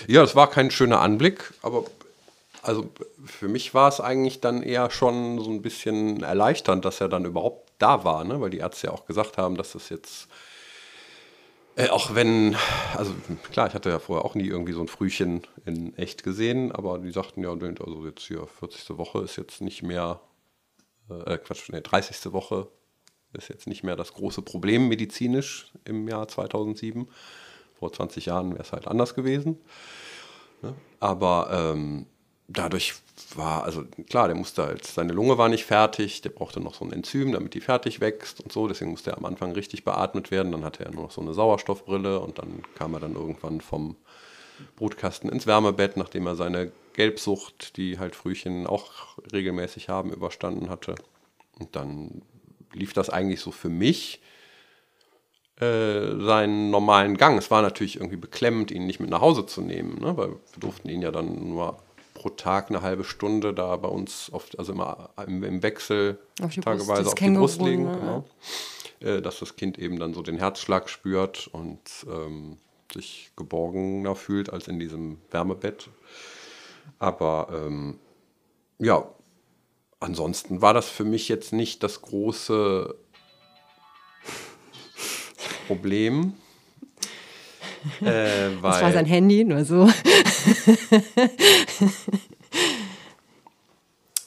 [0.06, 1.84] Ja, es war kein schöner Anblick, aber
[2.62, 2.90] also
[3.24, 7.24] für mich war es eigentlich dann eher schon so ein bisschen erleichternd, dass er dann
[7.24, 8.40] überhaupt da war, ne?
[8.40, 10.28] weil die Ärzte ja auch gesagt haben, dass das jetzt,
[11.76, 12.56] äh, auch wenn,
[12.96, 13.14] also
[13.52, 16.98] klar, ich hatte ja vorher auch nie irgendwie so ein Frühchen in echt gesehen, aber
[16.98, 18.96] die sagten ja, also jetzt hier 40.
[18.98, 20.20] Woche ist jetzt nicht mehr,
[21.08, 22.32] äh, Quatsch, nee, 30.
[22.32, 22.68] Woche
[23.32, 27.08] ist jetzt nicht mehr das große Problem medizinisch im Jahr 2007.
[27.78, 29.58] Vor 20 Jahren wäre es halt anders gewesen.
[30.62, 30.74] Ne?
[31.00, 32.06] Aber ähm,
[32.48, 32.94] dadurch
[33.34, 36.84] war, also klar, der musste halt, seine Lunge war nicht fertig, der brauchte noch so
[36.84, 38.68] ein Enzym, damit die fertig wächst und so.
[38.68, 40.52] Deswegen musste er am Anfang richtig beatmet werden.
[40.52, 43.96] Dann hatte er nur noch so eine Sauerstoffbrille und dann kam er dann irgendwann vom
[44.76, 50.94] Brutkasten ins Wärmebett, nachdem er seine Gelbsucht, die halt Frühchen auch regelmäßig haben, überstanden hatte.
[51.58, 52.22] Und dann
[52.72, 54.20] lief das eigentlich so für mich
[55.60, 57.38] äh, seinen normalen Gang.
[57.38, 60.16] Es war natürlich irgendwie beklemmend, ihn nicht mit nach Hause zu nehmen, ne?
[60.16, 61.78] weil wir durften ihn ja dann nur
[62.12, 66.50] pro Tag eine halbe Stunde da bei uns oft, also immer im, im Wechsel Auf
[66.50, 68.24] Brust, tageweise das auf die Brust legen, ne?
[69.00, 69.10] genau.
[69.12, 72.58] äh, dass das Kind eben dann so den Herzschlag spürt und ähm,
[72.92, 75.88] sich geborgener fühlt als in diesem Wärmebett.
[76.98, 77.98] Aber ähm,
[78.78, 79.08] ja,
[80.00, 82.94] ansonsten war das für mich jetzt nicht das große
[85.66, 86.34] Problem.
[88.00, 88.04] äh,
[88.60, 89.88] weil, Das war sein Handy, nur so.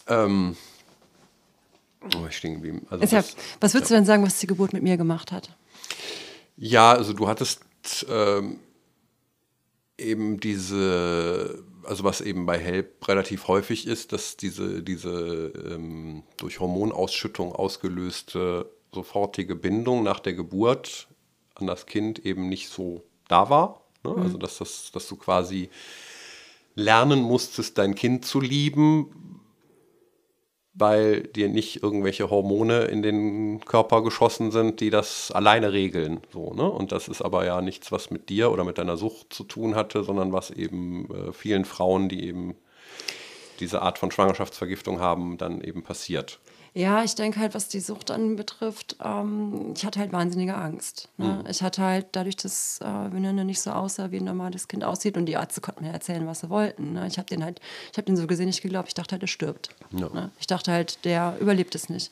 [0.08, 0.56] ähm,
[2.16, 2.86] oh, ich stehen geblieben.
[2.90, 5.50] Also ja, das- was würdest du denn sagen, was die Geburt mit mir gemacht hat?
[6.58, 7.62] Ja, also du hattest
[8.10, 8.60] ähm,
[9.98, 16.60] eben diese, also was eben bei HELP relativ häufig ist, dass diese, diese ähm, durch
[16.60, 21.08] Hormonausschüttung ausgelöste sofortige Bindung nach der Geburt
[21.60, 23.82] an das Kind eben nicht so da war.
[24.04, 24.16] Ne?
[24.16, 25.70] Also dass, das, dass du quasi
[26.76, 29.40] lernen musstest, dein Kind zu lieben,
[30.74, 36.22] weil dir nicht irgendwelche Hormone in den Körper geschossen sind, die das alleine regeln.
[36.32, 36.70] So, ne?
[36.70, 39.76] Und das ist aber ja nichts, was mit dir oder mit deiner Sucht zu tun
[39.76, 42.56] hatte, sondern was eben äh, vielen Frauen, die eben
[43.60, 46.40] diese Art von Schwangerschaftsvergiftung haben, dann eben passiert.
[46.74, 51.10] Ja, ich denke halt, was die Sucht anbetrifft, ähm, ich hatte halt wahnsinnige Angst.
[51.18, 51.44] Ne?
[51.50, 55.18] Ich hatte halt dadurch, dass äh, Venende nicht so aussah, wie ein normales Kind aussieht
[55.18, 56.94] und die Ärzte konnten mir erzählen, was sie wollten.
[56.94, 57.08] Ne?
[57.08, 57.60] Ich habe den halt,
[57.92, 58.88] ich habe den so gesehen, nicht geglaubt.
[58.88, 59.70] Ich dachte halt, er stirbt.
[59.92, 60.10] Ja.
[60.10, 60.32] Ne?
[60.40, 62.12] Ich dachte halt, der überlebt es nicht.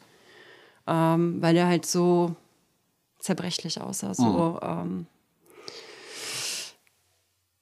[0.87, 2.35] Ähm, weil er halt so
[3.19, 5.05] zerbrechlich aussah, so ähm,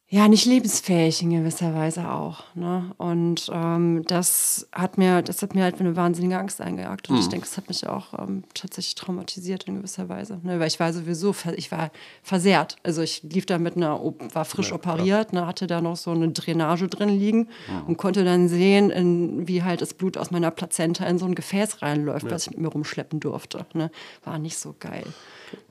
[0.07, 2.43] ja, nicht lebensfähig in gewisser Weise auch.
[2.53, 2.91] Ne?
[2.97, 7.09] Und ähm, das hat mir, das hat mir halt eine wahnsinnige Angst eingejagt.
[7.09, 10.39] Und ich denke, das hat mich auch ähm, tatsächlich traumatisiert in gewisser Weise.
[10.43, 10.59] Ne?
[10.59, 11.89] Weil ich war sowieso, ich war
[12.21, 12.75] versehrt.
[12.83, 13.99] Also ich lief da mit einer,
[14.31, 15.47] war frisch operiert, ne?
[15.47, 17.47] hatte da noch so eine Drainage drin liegen
[17.87, 21.33] und konnte dann sehen, in, wie halt das Blut aus meiner Plazenta in so ein
[21.33, 23.65] Gefäß reinläuft, was ich mit mir rumschleppen durfte.
[23.73, 23.89] Ne?
[24.23, 25.05] War nicht so geil.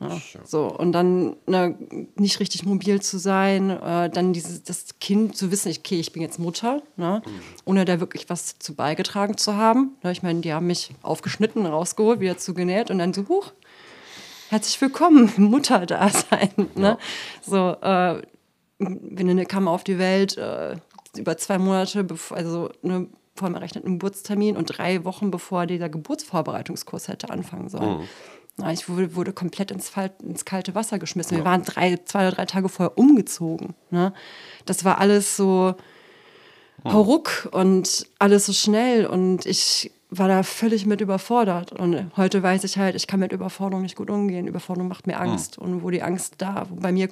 [0.01, 1.77] Ja, so, und dann ne,
[2.17, 6.23] nicht richtig mobil zu sein, äh, dann dieses, das Kind zu wissen, okay, ich bin
[6.23, 7.23] jetzt Mutter, ne?
[7.25, 7.31] Mhm.
[7.65, 9.97] ohne da wirklich was zu beigetragen zu haben.
[10.03, 10.13] Ne?
[10.13, 13.53] Ich meine, die haben mich aufgeschnitten, rausgeholt, wieder zugenäht und dann so, huch,
[14.51, 16.51] herzlich willkommen, Mutter da sein.
[16.75, 16.83] Ne?
[16.83, 16.99] Ja.
[17.43, 18.23] So, äh,
[18.79, 20.77] Veninde kam auf die Welt äh,
[21.17, 25.89] über zwei Monate, bevor, also ne, vor dem errechneten Geburtstermin und drei Wochen bevor dieser
[25.89, 27.99] Geburtsvorbereitungskurs hätte anfangen sollen.
[27.99, 28.09] Mhm.
[28.57, 29.91] Na, ich wurde, wurde komplett ins,
[30.23, 31.37] ins, kalte Wasser geschmissen.
[31.37, 31.41] Ja.
[31.41, 33.75] Wir waren drei, zwei oder drei Tage vorher umgezogen.
[33.91, 34.13] Ne?
[34.65, 35.75] Das war alles so
[36.85, 36.93] mhm.
[36.93, 41.73] hauruck und alles so schnell und ich war da völlig mit überfordert.
[41.73, 44.47] Und heute weiß ich halt, ich kann mit Überforderung nicht gut umgehen.
[44.47, 45.59] Überforderung macht mir Angst.
[45.59, 45.65] Mhm.
[45.65, 47.09] Und wo die Angst da bei mir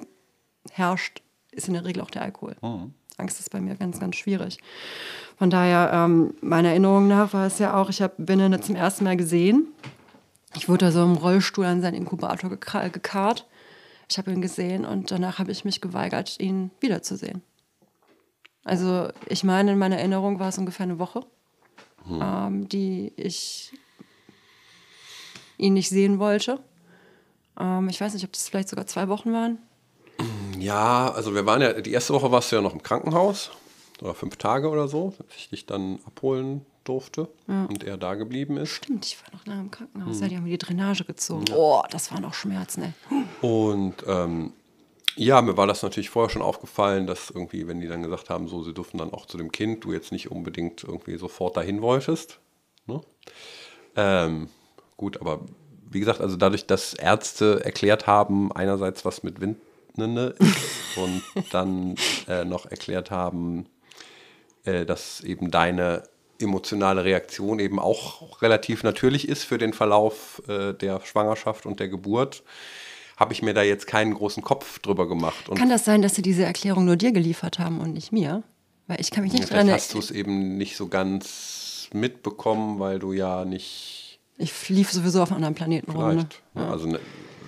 [0.71, 2.57] herrscht, ist in der Regel auch der Alkohol.
[2.63, 2.95] Mhm.
[3.19, 4.59] Angst ist bei mir ganz, ganz schwierig.
[5.37, 9.05] Von daher, ähm, meiner Erinnerung nach war es ja auch, ich habe Binnen zum ersten
[9.05, 9.69] Mal gesehen.
[10.55, 13.47] Ich wurde da so im Rollstuhl an seinen Inkubator gekarrt.
[14.09, 17.43] Ich habe ihn gesehen und danach habe ich mich geweigert, ihn wiederzusehen.
[18.65, 21.25] Also ich meine, in meiner Erinnerung war es ungefähr eine Woche,
[22.07, 22.21] hm.
[22.23, 23.73] ähm, die ich
[25.57, 26.61] ihn nicht sehen wollte.
[27.59, 29.59] Ähm, ich weiß nicht, ob das vielleicht sogar zwei Wochen waren.
[30.59, 33.51] Ja, also wir waren ja, die erste Woche warst du ja noch im Krankenhaus
[34.01, 37.65] oder fünf Tage oder so, dass ich dich dann abholen durfte ja.
[37.67, 38.71] und er da geblieben ist.
[38.71, 40.17] Stimmt, ich war noch lange im Krankenhaus.
[40.17, 40.23] Mhm.
[40.23, 41.45] Ja, die haben mir die Drainage gezogen.
[41.49, 41.55] Ja.
[41.57, 42.93] Oh, das waren auch Schmerzen, ey.
[43.41, 44.53] Und ähm,
[45.17, 48.49] ja, mir war das natürlich vorher schon aufgefallen, dass irgendwie, wenn die dann gesagt haben,
[48.49, 51.83] so, sie dürfen dann auch zu dem Kind, du jetzt nicht unbedingt irgendwie sofort dahin
[51.83, 52.39] wolltest.
[52.87, 53.01] Ne?
[53.97, 54.49] Ähm,
[54.97, 55.41] gut, aber
[55.91, 60.35] wie gesagt, also dadurch, dass Ärzte erklärt haben, einerseits was mit Windnende
[60.97, 61.97] und dann
[62.29, 63.67] äh, noch erklärt haben,
[64.65, 66.05] äh, dass eben deine
[66.43, 71.89] emotionale Reaktion eben auch relativ natürlich ist für den Verlauf äh, der Schwangerschaft und der
[71.89, 72.43] Geburt,
[73.17, 75.49] habe ich mir da jetzt keinen großen Kopf drüber gemacht.
[75.49, 78.43] Und Kann das sein, dass sie diese Erklärung nur dir geliefert haben und nicht mir?
[78.87, 79.77] Weil ich kann mich nicht ja, dran erinnern.
[79.77, 84.19] hast du es eben nicht so ganz mitbekommen, weil du ja nicht.
[84.39, 86.17] Ich lief sowieso auf einem anderen Planeten rum.
[86.17, 86.29] Ne?
[86.55, 86.71] Ja.
[86.71, 86.99] Also ne,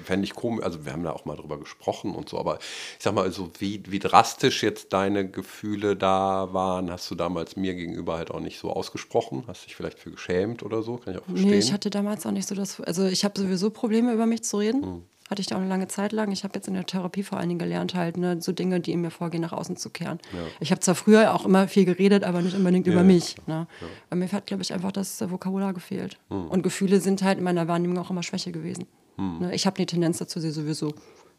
[0.05, 3.03] fände ich komisch, also wir haben da auch mal drüber gesprochen und so, aber ich
[3.03, 7.75] sag mal, also wie, wie drastisch jetzt deine Gefühle da waren, hast du damals mir
[7.75, 9.45] gegenüber halt auch nicht so ausgesprochen?
[9.47, 10.97] Hast dich vielleicht für geschämt oder so?
[10.97, 11.51] Kann ich auch verstehen.
[11.51, 14.45] Nee, ich hatte damals auch nicht so das, also ich habe sowieso Probleme über mich
[14.45, 14.83] zu reden.
[14.83, 15.03] Hm.
[15.31, 16.31] Hatte ich da auch eine lange Zeit lang.
[16.33, 18.93] Ich habe jetzt in der Therapie vor allen Dingen gelernt, halt ne, so Dinge, die
[18.93, 20.19] in mir vorgehen, nach außen zu kehren.
[20.35, 20.41] Ja.
[20.61, 23.37] Ich habe zwar früher auch immer viel geredet, aber nicht unbedingt ja, über mich.
[23.47, 23.67] Ne?
[23.81, 23.87] Ja.
[24.11, 26.19] Bei mir hat, glaube ich, einfach das Vokabular gefehlt.
[26.29, 26.49] Hm.
[26.49, 28.87] Und Gefühle sind halt in meiner Wahrnehmung auch immer Schwäche gewesen.
[29.17, 29.39] Hm.
[29.41, 30.95] Ne, ich habe die Tendenz dazu, sie sowieso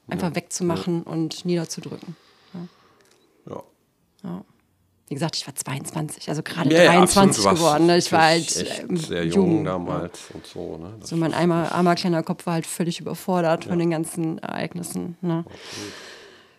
[0.07, 0.35] einfach ja.
[0.35, 1.11] wegzumachen ja.
[1.11, 2.15] und niederzudrücken.
[3.47, 3.63] Ja.
[4.23, 4.45] ja.
[5.07, 7.85] Wie gesagt, ich war 22, also gerade ja, 23 geworden.
[7.85, 7.97] Ne?
[7.97, 10.77] Ich war halt ähm, sehr jung, damals und so.
[10.77, 10.95] Ne?
[11.01, 15.15] So mein armer, armer kleiner Kopf war halt völlig überfordert von den ganzen Ereignissen.
[15.21, 15.43] Ne?
[15.45, 15.57] Okay.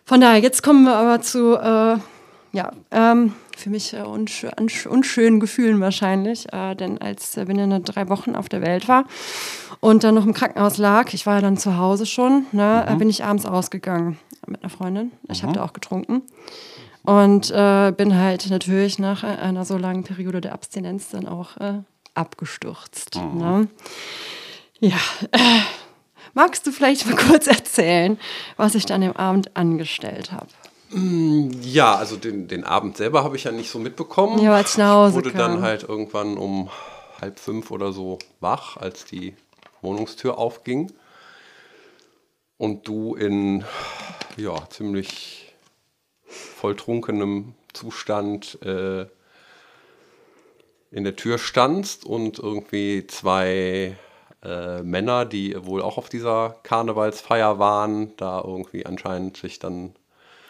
[0.05, 1.97] Von daher, jetzt kommen wir aber zu äh,
[2.57, 4.43] ja, ähm, für mich äh, unsch
[4.89, 6.51] unschönen Gefühlen wahrscheinlich.
[6.51, 9.05] Äh, denn als äh, Benjamin drei Wochen auf der Welt war
[9.79, 12.97] und dann noch im Krankenhaus lag, ich war ja dann zu Hause schon, ne, mhm.
[12.97, 14.17] bin ich abends ausgegangen
[14.47, 15.11] mit einer Freundin.
[15.29, 15.47] Ich mhm.
[15.47, 16.23] habe da auch getrunken.
[17.03, 21.81] Und äh, bin halt natürlich nach einer so langen Periode der Abstinenz dann auch äh,
[22.15, 23.15] abgestürzt.
[23.15, 23.37] Mhm.
[23.37, 23.67] Ne?
[24.79, 24.97] Ja,
[25.31, 25.39] äh,
[26.33, 28.17] magst du vielleicht mal kurz erzählen,
[28.57, 30.47] was ich dann im Abend angestellt habe?
[30.89, 34.39] Mm, ja, also den, den Abend selber habe ich ja nicht so mitbekommen.
[34.39, 35.53] Ja, als ich nach Hause ich wurde kam.
[35.53, 36.69] dann halt irgendwann um
[37.21, 39.35] halb fünf oder so wach, als die
[39.81, 40.91] Wohnungstür aufging.
[42.57, 43.65] Und du in
[44.37, 45.53] ja, ziemlich
[46.25, 49.07] volltrunkenem Zustand äh,
[50.91, 53.97] in der Tür standst und irgendwie zwei
[54.43, 59.95] äh, Männer, die wohl auch auf dieser Karnevalsfeier waren, da irgendwie anscheinend sich dann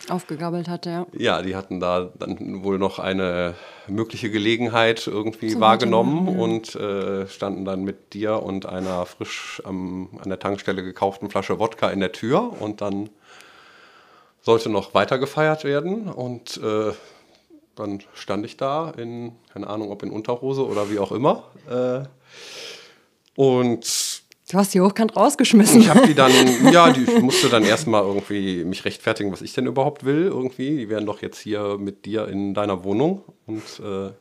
[0.10, 1.06] aufgegabelt hatte, ja.
[1.14, 3.56] Ja, die hatten da dann wohl noch eine
[3.88, 6.42] mögliche Gelegenheit irgendwie Zum wahrgenommen ja.
[6.42, 11.60] und äh, standen dann mit dir und einer frisch am, an der Tankstelle gekauften Flasche
[11.60, 13.10] Wodka in der Tür und dann
[14.42, 16.94] sollte noch weiter gefeiert werden und äh,
[17.76, 21.44] dann stand ich da in, keine Ahnung, ob in Unterhose oder wie auch immer.
[21.70, 22.06] Äh,
[23.36, 24.17] und
[24.50, 25.82] Du hast die hochkant rausgeschmissen.
[25.82, 26.32] Ich habe die dann,
[26.72, 30.78] ja, die, ich musste dann erstmal irgendwie mich rechtfertigen, was ich denn überhaupt will, irgendwie.
[30.78, 33.24] Die wären doch jetzt hier mit dir in deiner Wohnung.
[33.46, 34.12] Und äh,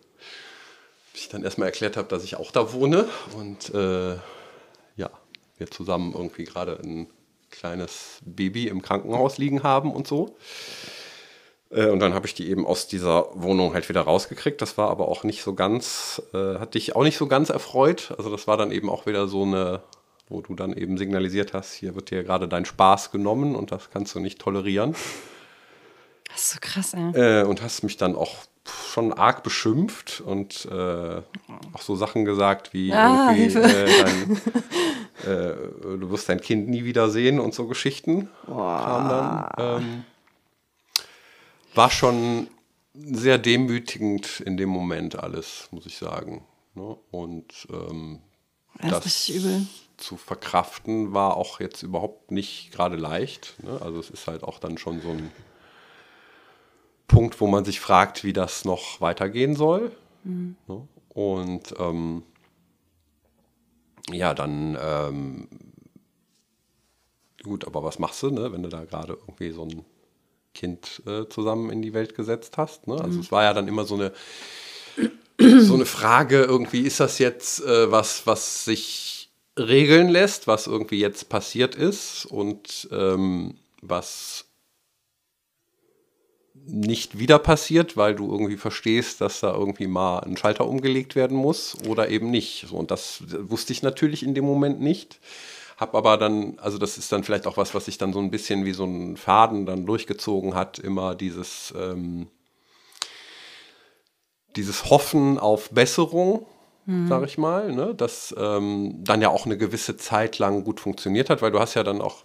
[1.14, 3.08] ich dann erstmal erklärt habe, dass ich auch da wohne.
[3.36, 4.16] Und äh,
[4.96, 5.10] ja,
[5.58, 7.06] wir zusammen irgendwie gerade ein
[7.50, 10.36] kleines Baby im Krankenhaus liegen haben und so.
[11.70, 14.60] Äh, und dann habe ich die eben aus dieser Wohnung halt wieder rausgekriegt.
[14.60, 18.12] Das war aber auch nicht so ganz, äh, hat dich auch nicht so ganz erfreut.
[18.18, 19.82] Also das war dann eben auch wieder so eine
[20.28, 23.90] wo du dann eben signalisiert hast, hier wird dir gerade dein Spaß genommen und das
[23.90, 24.94] kannst du nicht tolerieren.
[26.28, 27.42] Das ist so krass, ey.
[27.42, 28.36] Äh, und hast mich dann auch
[28.92, 31.22] schon arg beschimpft und äh,
[31.72, 34.36] auch so Sachen gesagt wie ah, äh, dein,
[35.24, 35.54] äh,
[35.98, 39.50] du wirst dein Kind nie wiedersehen und so Geschichten kamen dann.
[39.58, 40.04] Ähm,
[41.74, 42.48] war schon
[42.94, 46.44] sehr demütigend in dem Moment alles, muss ich sagen.
[46.74, 46.96] Ne?
[47.10, 48.20] Und ähm,
[48.80, 49.28] das, das
[49.96, 53.54] zu verkraften war auch jetzt überhaupt nicht gerade leicht.
[53.62, 53.80] Ne?
[53.80, 55.30] Also es ist halt auch dann schon so ein
[57.08, 59.92] Punkt, wo man sich fragt, wie das noch weitergehen soll.
[60.24, 60.56] Mhm.
[60.66, 60.88] Ne?
[61.08, 62.22] Und ähm,
[64.10, 65.48] ja, dann ähm,
[67.42, 69.84] gut, aber was machst du, ne, wenn du da gerade irgendwie so ein
[70.52, 72.86] Kind äh, zusammen in die Welt gesetzt hast?
[72.86, 72.94] Ne?
[73.00, 73.20] Also mhm.
[73.20, 74.12] es war ja dann immer so eine
[75.38, 79.15] so eine Frage, irgendwie ist das jetzt äh, was, was sich
[79.58, 84.44] regeln lässt, was irgendwie jetzt passiert ist und ähm, was
[86.68, 91.36] nicht wieder passiert, weil du irgendwie verstehst, dass da irgendwie mal ein Schalter umgelegt werden
[91.36, 92.66] muss oder eben nicht.
[92.68, 95.20] So, und das wusste ich natürlich in dem Moment nicht.
[95.76, 98.30] Hab aber dann, also das ist dann vielleicht auch was, was sich dann so ein
[98.30, 102.28] bisschen wie so ein Faden dann durchgezogen hat, immer dieses, ähm,
[104.56, 106.46] dieses Hoffen auf Besserung
[106.86, 107.08] mhm.
[107.08, 107.94] sage ich mal, ne?
[107.94, 111.74] das ähm, dann ja auch eine gewisse Zeit lang gut funktioniert hat, weil du hast
[111.74, 112.24] ja dann auch,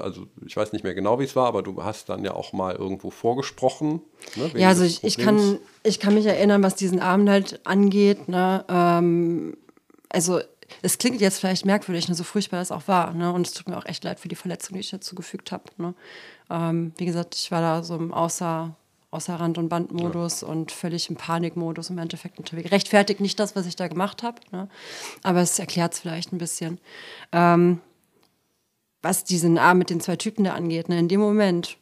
[0.00, 2.52] also ich weiß nicht mehr genau, wie es war, aber du hast dann ja auch
[2.52, 4.00] mal irgendwo vorgesprochen.
[4.36, 4.50] Ne?
[4.54, 8.28] Ja, also ich, ich, kann, ich kann mich erinnern, was diesen Abend halt angeht.
[8.28, 8.64] Ne?
[8.68, 9.56] Ähm,
[10.08, 10.40] also
[10.82, 13.12] es klingt jetzt vielleicht merkwürdig, ne, so furchtbar das auch war.
[13.12, 13.32] Ne?
[13.32, 15.64] Und es tut mir auch echt leid für die Verletzung, die ich dazu gefügt habe.
[15.76, 15.94] Ne?
[16.50, 18.76] Ähm, wie gesagt, ich war da so im Außer,
[19.14, 20.48] außer Rand- und Bandmodus ja.
[20.48, 22.72] und völlig im Panikmodus im Endeffekt unterwegs.
[22.72, 24.68] Rechtfertigt nicht das, was ich da gemacht habe, ne?
[25.22, 26.78] aber es erklärt es vielleicht ein bisschen.
[27.32, 27.80] Ähm,
[29.02, 30.98] was diesen Abend mit den zwei Typen da angeht, ne?
[30.98, 31.78] in dem Moment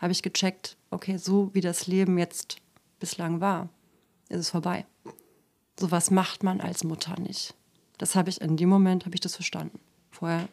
[0.00, 2.56] habe ich gecheckt, okay, so wie das Leben jetzt
[2.98, 3.68] bislang war,
[4.28, 4.86] ist es vorbei.
[5.78, 7.54] So was macht man als Mutter nicht.
[7.98, 9.78] Das habe ich in dem Moment habe ich das verstanden.
[10.10, 10.48] Vorher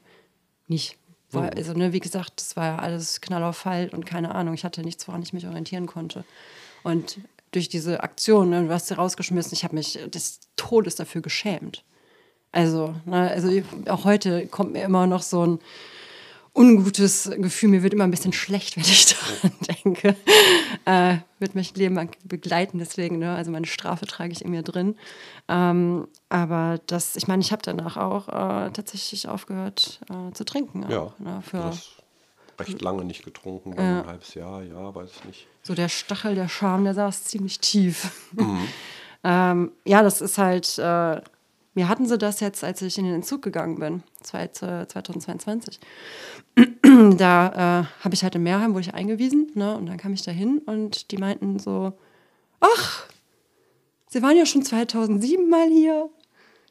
[0.67, 0.98] nicht.
[1.31, 4.53] War, also, ne, wie gesagt, das war ja alles Knall auf Fall und keine Ahnung.
[4.53, 6.23] Ich hatte nichts, woran ich mich orientieren konnte.
[6.83, 7.19] Und
[7.51, 11.83] durch diese Aktion, ne, du hast sie rausgeschmissen, ich habe mich des Todes dafür geschämt.
[12.51, 13.49] Also, ne, also
[13.87, 15.59] auch heute kommt mir immer noch so ein,
[16.53, 17.69] ungutes Gefühl.
[17.69, 19.51] Mir wird immer ein bisschen schlecht, wenn ich daran
[19.83, 20.15] denke.
[20.85, 23.35] Äh, wird mich Leben lang begleiten, deswegen, ne?
[23.35, 24.95] also meine Strafe trage ich in mir drin.
[25.47, 30.83] Ähm, aber das, ich meine, ich habe danach auch äh, tatsächlich aufgehört äh, zu trinken.
[30.85, 31.41] Auch, ja, ne?
[31.41, 31.71] Für,
[32.59, 35.47] recht lange nicht getrunken, ein halbes Jahr, ja, weiß ich nicht.
[35.63, 38.11] So der Stachel, der Scham, der saß ziemlich tief.
[38.33, 38.67] Mhm.
[39.23, 41.21] ähm, ja, das ist halt äh,
[41.79, 45.79] mir hatten sie das jetzt, als ich in den Entzug gegangen bin, 2022.
[47.17, 47.47] da
[47.81, 49.77] äh, habe ich halt in Meerheim, wurde ich eingewiesen, ne?
[49.77, 51.93] und dann kam ich da hin und die meinten so,
[52.59, 53.05] ach,
[54.11, 56.09] Sie waren ja schon 2007 mal hier.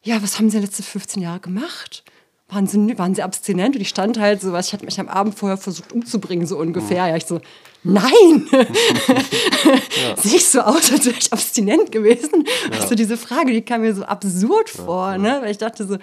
[0.02, 2.04] Ja, was haben Sie letzte 15 Jahre gemacht?
[2.48, 3.76] waren sie, waren sie abstinent?
[3.76, 6.58] Und ich stand halt so, was, ich hatte mich am Abend vorher versucht umzubringen, so
[6.58, 7.06] ungefähr.
[7.08, 7.40] Ja, ich so,
[7.82, 8.46] nein!
[8.52, 10.16] ja.
[10.16, 12.44] Sehe ich so aus, als wäre ich abstinent gewesen?
[12.72, 12.80] Ja.
[12.80, 15.38] Also diese Frage, die kam mir so absurd vor, ja, ne?
[15.42, 15.98] Weil ich dachte so,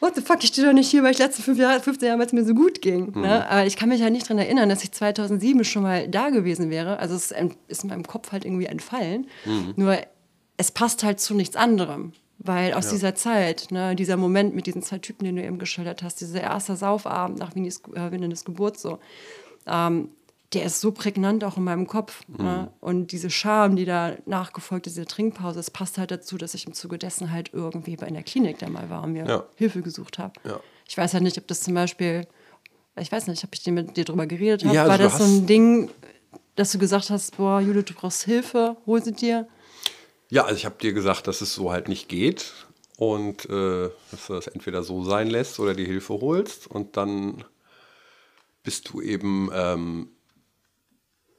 [0.00, 2.18] what the fuck, ich stehe doch nicht hier, weil ich letzten fünf Jahre, 15 Jahre,
[2.18, 3.12] weil es mir so gut ging.
[3.14, 3.22] Mhm.
[3.22, 3.50] Ne?
[3.50, 6.70] Aber ich kann mich halt nicht daran erinnern, dass ich 2007 schon mal da gewesen
[6.70, 6.98] wäre.
[6.98, 7.32] Also es
[7.68, 9.26] ist in meinem Kopf halt irgendwie entfallen.
[9.44, 9.74] Mhm.
[9.76, 9.98] Nur
[10.56, 12.12] es passt halt zu nichts anderem.
[12.40, 12.92] Weil aus ja.
[12.92, 16.40] dieser Zeit, ne, dieser Moment mit diesen zwei Typen, den du eben geschildert hast, dieser
[16.40, 18.10] erste Saufabend nach Winnies, äh,
[18.44, 19.00] Geburt, so,
[19.66, 20.10] ähm,
[20.54, 22.22] der ist so prägnant auch in meinem Kopf.
[22.26, 22.36] Ne?
[22.38, 22.44] Mhm.
[22.44, 22.72] Ne?
[22.80, 26.66] Und diese Scham, die da nachgefolgt ist, diese Trinkpause, es passt halt dazu, dass ich
[26.66, 29.44] im Zuge dessen halt irgendwie bei einer Klinik da mal war und mir ja.
[29.56, 30.32] Hilfe gesucht habe.
[30.44, 30.60] Ja.
[30.88, 32.26] Ich weiß halt nicht, ob das zum Beispiel,
[32.98, 35.24] ich weiß nicht, ob ich mit dir drüber geredet habe, ja, also war das so
[35.24, 35.90] ein Ding,
[36.56, 39.46] dass du gesagt hast, boah, Judith, du brauchst Hilfe, hol sie dir.
[40.30, 42.52] Ja, also ich habe dir gesagt, dass es so halt nicht geht
[42.96, 47.44] und äh, dass du das entweder so sein lässt oder die Hilfe holst und dann
[48.62, 50.08] bist du eben, ähm,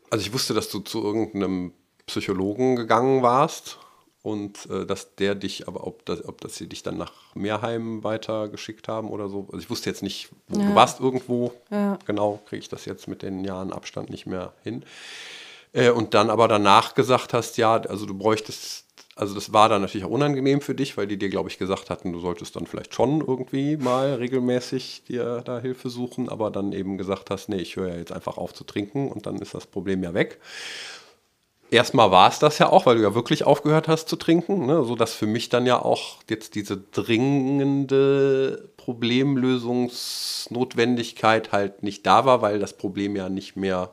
[0.09, 1.73] also ich wusste, dass du zu irgendeinem
[2.05, 3.77] Psychologen gegangen warst
[4.21, 8.03] und äh, dass der dich, aber ob das, ob das sie dich dann nach Meerheim
[8.03, 9.47] weitergeschickt haben oder so.
[9.47, 10.67] Also ich wusste jetzt nicht, wo ja.
[10.67, 11.53] du warst irgendwo.
[11.71, 11.97] Ja.
[12.05, 14.83] Genau, kriege ich das jetzt mit den Jahren Abstand nicht mehr hin.
[15.71, 18.85] Äh, und dann aber danach gesagt hast, ja, also du bräuchtest,
[19.19, 21.89] also das war dann natürlich auch unangenehm für dich, weil die dir, glaube ich, gesagt
[21.89, 26.71] hatten, du solltest dann vielleicht schon irgendwie mal regelmäßig dir da Hilfe suchen, aber dann
[26.71, 29.53] eben gesagt hast, nee, ich höre ja jetzt einfach auf zu trinken und dann ist
[29.53, 30.39] das Problem ja weg.
[31.69, 34.85] Erstmal war es das ja auch, weil du ja wirklich aufgehört hast zu trinken, ne?
[34.85, 42.59] sodass für mich dann ja auch jetzt diese dringende Problemlösungsnotwendigkeit halt nicht da war, weil
[42.59, 43.89] das Problem ja nicht mehr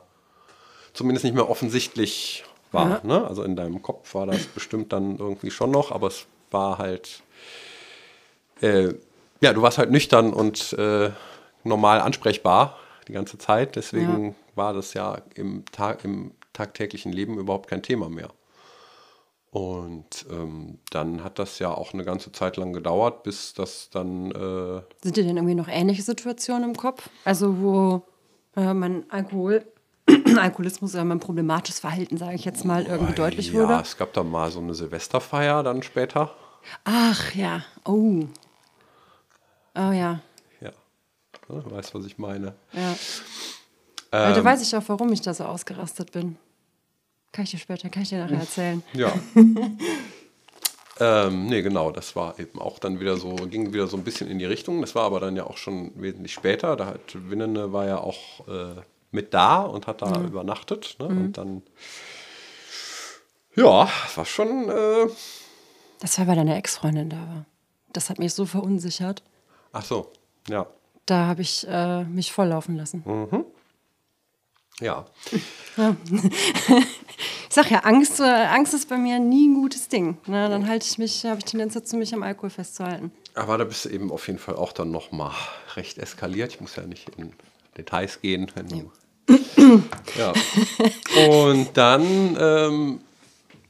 [0.93, 3.03] zumindest nicht mehr offensichtlich war.
[3.03, 3.25] Ne?
[3.25, 7.21] Also in deinem Kopf war das bestimmt dann irgendwie schon noch, aber es war halt,
[8.61, 8.93] äh,
[9.41, 11.11] ja, du warst halt nüchtern und äh,
[11.63, 13.75] normal ansprechbar die ganze Zeit.
[13.75, 14.33] Deswegen ja.
[14.55, 18.29] war das ja im, Tag, im tagtäglichen Leben überhaupt kein Thema mehr.
[19.51, 24.31] Und ähm, dann hat das ja auch eine ganze Zeit lang gedauert, bis das dann.
[24.31, 27.09] Äh Sind dir denn irgendwie noch ähnliche Situationen im Kopf?
[27.23, 28.03] Also, wo
[28.55, 29.65] äh, man Alkohol,
[30.37, 33.73] Alkoholismus oder mein problematisches Verhalten, sage ich jetzt mal, irgendwie oh, deutlich ja, wurde?
[33.73, 36.35] Ja, es gab da mal so eine Silvesterfeier dann später.
[36.83, 38.25] Ach ja, oh.
[39.75, 40.19] Oh ja.
[40.59, 40.71] Ja,
[41.47, 42.55] du weißt, was ich meine.
[42.73, 42.95] Ja.
[44.11, 46.37] Ähm, da weiß ich auch, warum ich da so ausgerastet bin.
[47.31, 48.83] Kann ich dir später, kann ich dir nachher erzählen.
[48.93, 49.13] Ja.
[51.27, 54.29] ähm, nee, genau, das war eben auch dann wieder so, ging wieder so ein bisschen
[54.29, 54.81] in die Richtung.
[54.81, 56.75] Das war aber dann ja auch schon wesentlich später.
[56.75, 58.81] Da hat Winnene war ja auch äh,
[59.17, 60.27] mit da und hat da mhm.
[60.27, 60.95] übernachtet.
[60.99, 61.09] Ne?
[61.09, 61.17] Mhm.
[61.17, 61.63] Und dann,
[63.55, 64.69] ja, war schon.
[64.69, 65.07] Äh,
[65.99, 67.45] das war, weil deine Ex-Freundin da war.
[67.91, 69.23] Das hat mich so verunsichert.
[69.73, 70.11] Ach so,
[70.47, 70.67] ja.
[71.07, 73.03] Da habe ich äh, mich volllaufen lassen.
[73.05, 73.45] Mhm.
[74.79, 75.05] Ja.
[75.77, 75.95] ja.
[76.69, 76.85] ich
[77.49, 80.17] sag ja, Angst, äh, Angst ist bei mir nie ein gutes Ding.
[80.27, 80.47] Ne?
[80.49, 83.11] Dann halte ich mich, habe ich Tendenz dazu, mich am Alkohol festzuhalten.
[83.33, 85.31] Aber da bist du eben auf jeden Fall auch dann nochmal
[85.75, 86.53] recht eskaliert.
[86.53, 87.33] Ich muss ja nicht in
[87.77, 88.75] Details gehen, wenn du.
[88.75, 88.83] Ja.
[90.17, 90.33] Ja.
[91.27, 93.01] Und dann ähm,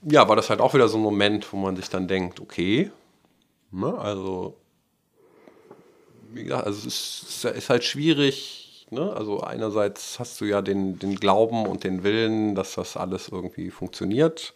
[0.03, 2.91] ja, war das halt auch wieder so ein Moment, wo man sich dann denkt, okay,
[3.71, 4.55] ne, also
[6.29, 9.13] wie gesagt, also es ist, ist halt schwierig, Ne?
[9.13, 13.69] Also einerseits hast du ja den, den Glauben und den Willen, dass das alles irgendwie
[13.69, 14.53] funktioniert.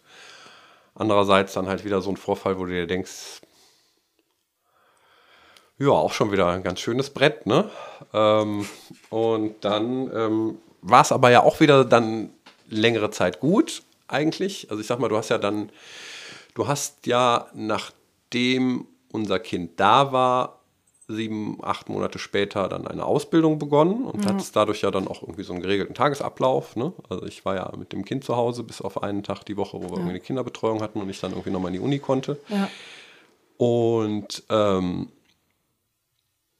[0.94, 3.42] Andererseits dann halt wieder so ein Vorfall, wo du dir denkst,
[5.78, 7.70] ja, auch schon wieder ein ganz schönes Brett, ne?
[8.14, 8.66] Ähm,
[9.10, 12.30] und dann ähm, war es aber ja auch wieder dann
[12.68, 14.70] längere Zeit gut, eigentlich.
[14.70, 15.70] Also ich sag mal, du hast ja dann,
[16.54, 20.58] du hast ja, nachdem unser Kind da war,
[21.08, 24.28] sieben, acht Monate später dann eine Ausbildung begonnen und mhm.
[24.28, 26.76] hat dadurch ja dann auch irgendwie so einen geregelten Tagesablauf.
[26.76, 26.92] Ne?
[27.08, 29.78] Also ich war ja mit dem Kind zu Hause bis auf einen Tag die Woche,
[29.78, 29.94] wo wir ja.
[29.96, 32.38] irgendwie eine Kinderbetreuung hatten und ich dann irgendwie nochmal in die Uni konnte.
[32.48, 32.68] Ja.
[33.58, 35.08] Und ähm,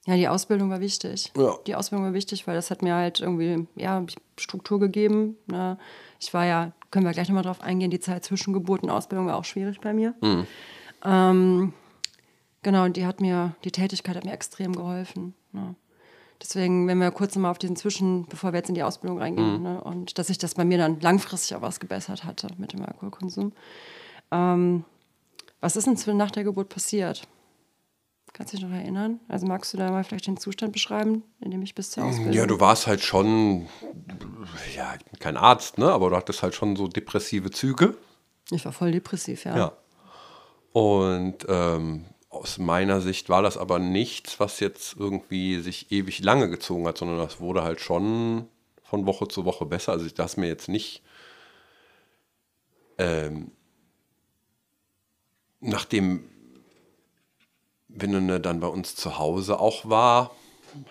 [0.05, 1.31] ja, die Ausbildung war wichtig.
[1.37, 1.55] Ja.
[1.65, 4.05] Die Ausbildung war wichtig, weil das hat mir halt irgendwie ja,
[4.37, 5.37] Struktur gegeben.
[5.47, 5.77] Ne?
[6.19, 9.27] Ich war ja, können wir gleich nochmal drauf eingehen, die Zeit zwischen Geburt und Ausbildung
[9.27, 10.13] war auch schwierig bei mir.
[10.21, 10.47] Mhm.
[11.05, 11.73] Ähm,
[12.63, 15.35] Genau, und die hat mir, die Tätigkeit hat mir extrem geholfen.
[15.51, 15.75] Ne?
[16.41, 19.57] Deswegen, wenn wir kurz mal auf diesen Zwischen, bevor wir jetzt in die Ausbildung reingehen,
[19.57, 19.63] mhm.
[19.63, 19.83] ne?
[19.83, 23.51] und dass sich das bei mir dann langfristig auch was gebessert hatte mit dem Alkoholkonsum.
[24.31, 24.85] Ähm,
[25.59, 27.27] was ist denn nach der Geburt passiert?
[28.33, 29.19] Kannst du dich noch erinnern?
[29.27, 32.33] Also magst du da mal vielleicht den Zustand beschreiben, in dem ich bis zur Ausbildung...
[32.33, 33.67] Ja, du warst halt schon,
[34.75, 35.91] ja, ich bin kein Arzt, ne?
[35.91, 37.95] aber du hattest halt schon so depressive Züge.
[38.49, 39.55] Ich war voll depressiv, ja.
[39.55, 39.77] Ja.
[40.71, 46.49] Und ähm, aus meiner Sicht war das aber nichts, was jetzt irgendwie sich ewig lange
[46.49, 48.47] gezogen hat, sondern das wurde halt schon
[48.81, 49.91] von Woche zu Woche besser.
[49.91, 51.03] Also ich das mir jetzt nicht
[52.97, 53.51] ähm,
[55.59, 56.29] nachdem
[57.93, 60.31] Winnene dann bei uns zu Hause auch war,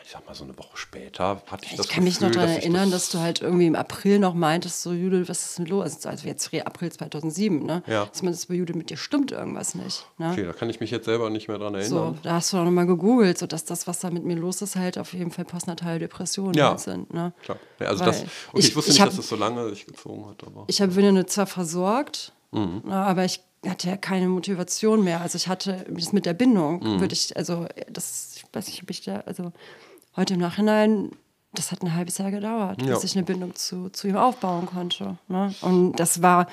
[0.04, 2.30] ich sag mal so eine Woche später, hatte ich, ich das kann Gefühl, mich noch
[2.30, 5.58] daran erinnern, das dass du halt irgendwie im April noch meintest, so Judith, was ist
[5.58, 6.06] denn los?
[6.06, 7.82] Also jetzt April 2007, ne?
[7.86, 8.06] Ja.
[8.06, 10.06] Dass man das bei Judith mit dir stimmt irgendwas nicht.
[10.18, 10.30] Ne?
[10.30, 11.90] Okay, da kann ich mich jetzt selber nicht mehr dran erinnern.
[11.90, 14.62] So, da hast du auch nochmal gegoogelt, so dass das, was da mit mir los
[14.62, 16.78] ist, halt auf jeden Fall postnatale Depressionen ja.
[16.78, 17.12] sind.
[17.12, 17.32] Ne?
[17.42, 17.58] Klar.
[17.80, 19.86] Ja, also das, okay, ich, ich wusste ich nicht, hab, dass es so lange sich
[19.86, 20.44] gezogen hat.
[20.46, 20.64] Aber.
[20.68, 22.82] Ich habe Winne zwar versorgt, mhm.
[22.88, 23.40] aber ich
[23.70, 25.20] hatte ja keine Motivation mehr.
[25.20, 27.00] Also ich hatte das mit der Bindung, mhm.
[27.00, 29.52] würde ich, also das, ich weiß nicht, ob ich da, also
[30.16, 31.12] heute im Nachhinein,
[31.54, 32.94] das hat ein halbes Jahr gedauert, ja.
[32.94, 35.18] bis ich eine Bindung zu, zu ihm aufbauen konnte.
[35.28, 35.54] Ne?
[35.60, 36.48] Und das war,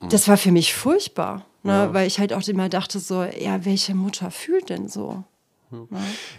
[0.00, 1.72] das war für mich furchtbar, ne?
[1.72, 1.94] Ja.
[1.94, 5.24] weil ich halt auch immer dachte so, ja, welche Mutter fühlt denn so?
[5.70, 5.86] Ne?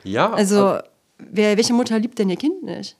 [0.03, 0.31] Ja.
[0.33, 0.79] Also,
[1.17, 2.97] wer, welche Mutter liebt denn ihr Kind nicht?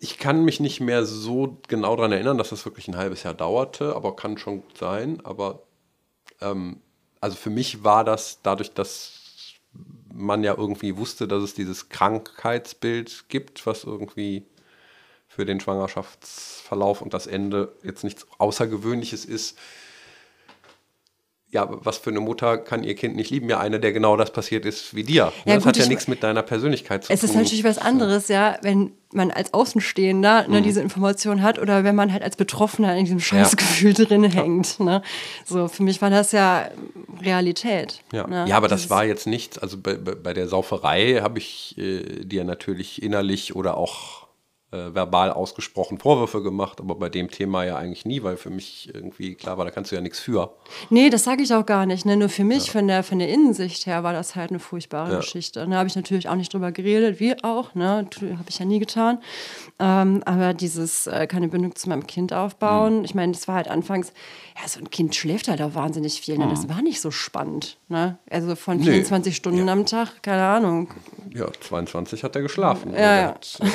[0.00, 3.34] Ich kann mich nicht mehr so genau daran erinnern, dass das wirklich ein halbes Jahr
[3.34, 5.20] dauerte, aber kann schon sein.
[5.24, 5.62] Aber
[6.40, 6.80] ähm,
[7.20, 9.54] also für mich war das dadurch, dass
[10.12, 14.46] man ja irgendwie wusste, dass es dieses Krankheitsbild gibt, was irgendwie
[15.26, 19.58] für den Schwangerschaftsverlauf und das Ende jetzt nichts Außergewöhnliches ist,
[21.50, 23.48] ja, was für eine Mutter kann ihr Kind nicht lieben?
[23.48, 25.32] Ja, eine, der genau das passiert ist wie dir.
[25.46, 27.28] Ja, das gut, hat ja nichts mit deiner Persönlichkeit zu es tun.
[27.30, 30.64] Es ist natürlich was anderes, ja, wenn man als Außenstehender ne, mhm.
[30.64, 34.04] diese Information hat oder wenn man halt als Betroffener in diesem Scheißgefühl ja.
[34.04, 34.78] drin hängt.
[34.78, 35.02] Ne?
[35.46, 36.68] So, für mich war das ja
[37.22, 38.02] Realität.
[38.12, 38.44] Ja, ne?
[38.46, 42.44] ja aber das war jetzt nichts, also bei, bei der Sauferei habe ich äh, dir
[42.44, 44.27] natürlich innerlich oder auch
[44.70, 48.90] äh, verbal ausgesprochen Vorwürfe gemacht, aber bei dem Thema ja eigentlich nie, weil für mich
[48.92, 50.54] irgendwie klar war, da kannst du ja nichts für.
[50.90, 52.04] Nee, das sage ich auch gar nicht.
[52.04, 52.16] Ne?
[52.16, 52.72] Nur für mich, ja.
[52.72, 55.16] von, der, von der Innensicht her, war das halt eine furchtbare ja.
[55.18, 55.66] Geschichte.
[55.66, 58.06] Da habe ich natürlich auch nicht drüber geredet, wie auch, ne?
[58.20, 59.20] habe ich ja nie getan.
[59.78, 63.04] Ähm, aber dieses äh, keine Bindung zu meinem Kind aufbauen, mhm.
[63.04, 64.12] ich meine, das war halt anfangs,
[64.60, 66.36] ja, so ein Kind schläft halt auch wahnsinnig viel.
[66.36, 66.46] Ne?
[66.50, 66.70] Das mhm.
[66.70, 67.78] war nicht so spannend.
[67.88, 68.18] Ne?
[68.28, 69.34] Also von 24 nee.
[69.34, 69.72] Stunden ja.
[69.72, 70.90] am Tag, keine Ahnung.
[71.32, 72.92] Ja, 22 hat er geschlafen.
[72.92, 73.28] Ja, ja.
[73.28, 73.66] Hat, äh,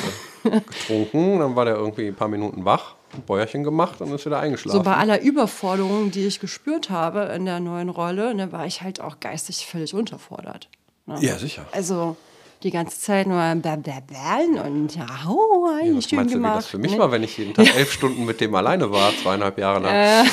[0.50, 4.40] getrunken, dann war der irgendwie ein paar Minuten wach, ein Bäuerchen gemacht und ist wieder
[4.40, 4.78] eingeschlafen.
[4.78, 8.82] So bei aller Überforderung, die ich gespürt habe in der neuen Rolle, ne, war ich
[8.82, 10.68] halt auch geistig völlig unterfordert.
[11.06, 11.18] Ne?
[11.20, 11.66] Ja, sicher.
[11.72, 12.16] Also
[12.62, 16.32] die ganze Zeit nur blablabla und ja, oh, ja, schön meinst gemacht.
[16.32, 16.98] Du, wie das für mich ne?
[16.98, 19.94] war, wenn ich jeden Tag elf Stunden mit dem alleine war, zweieinhalb Jahre lang.
[19.94, 20.24] Äh.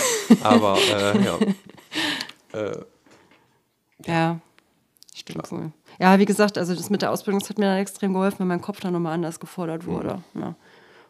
[0.41, 1.37] Aber äh, ja.
[2.53, 2.79] Äh,
[4.05, 4.39] ja,
[5.15, 5.61] stimmt klar.
[5.61, 5.71] wohl.
[6.01, 8.47] Ja, wie gesagt, also das mit der Ausbildung das hat mir dann extrem geholfen, weil
[8.47, 10.23] mein Kopf dann nochmal anders gefordert wurde.
[10.33, 10.41] Mhm.
[10.41, 10.55] Ja.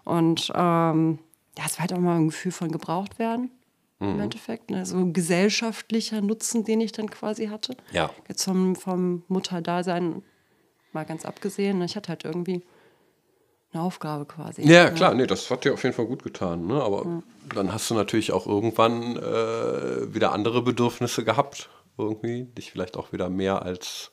[0.04, 1.20] Und ähm,
[1.58, 3.52] ja, es war halt auch mal ein Gefühl von gebraucht werden.
[4.00, 4.10] Mhm.
[4.10, 4.70] Im Endeffekt.
[4.70, 4.86] Ne?
[4.86, 7.78] So ein gesellschaftlicher Nutzen, den ich dann quasi hatte.
[7.94, 8.10] Ja.
[8.28, 10.24] Jetzt vom, vom Mutterdasein
[10.92, 11.78] mal ganz abgesehen.
[11.78, 11.86] Ne?
[11.86, 12.62] Ich hatte halt irgendwie
[13.72, 14.64] eine Aufgabe quasi.
[14.64, 16.68] Ja, ja, klar, nee, das hat dir auf jeden Fall gut getan.
[16.68, 16.84] Ne?
[16.84, 17.24] Aber ja.
[17.56, 22.44] dann hast du natürlich auch irgendwann äh, wieder andere Bedürfnisse gehabt, irgendwie.
[22.58, 24.12] Dich vielleicht auch wieder mehr als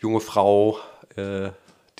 [0.00, 0.78] junge Frau
[1.16, 1.50] äh,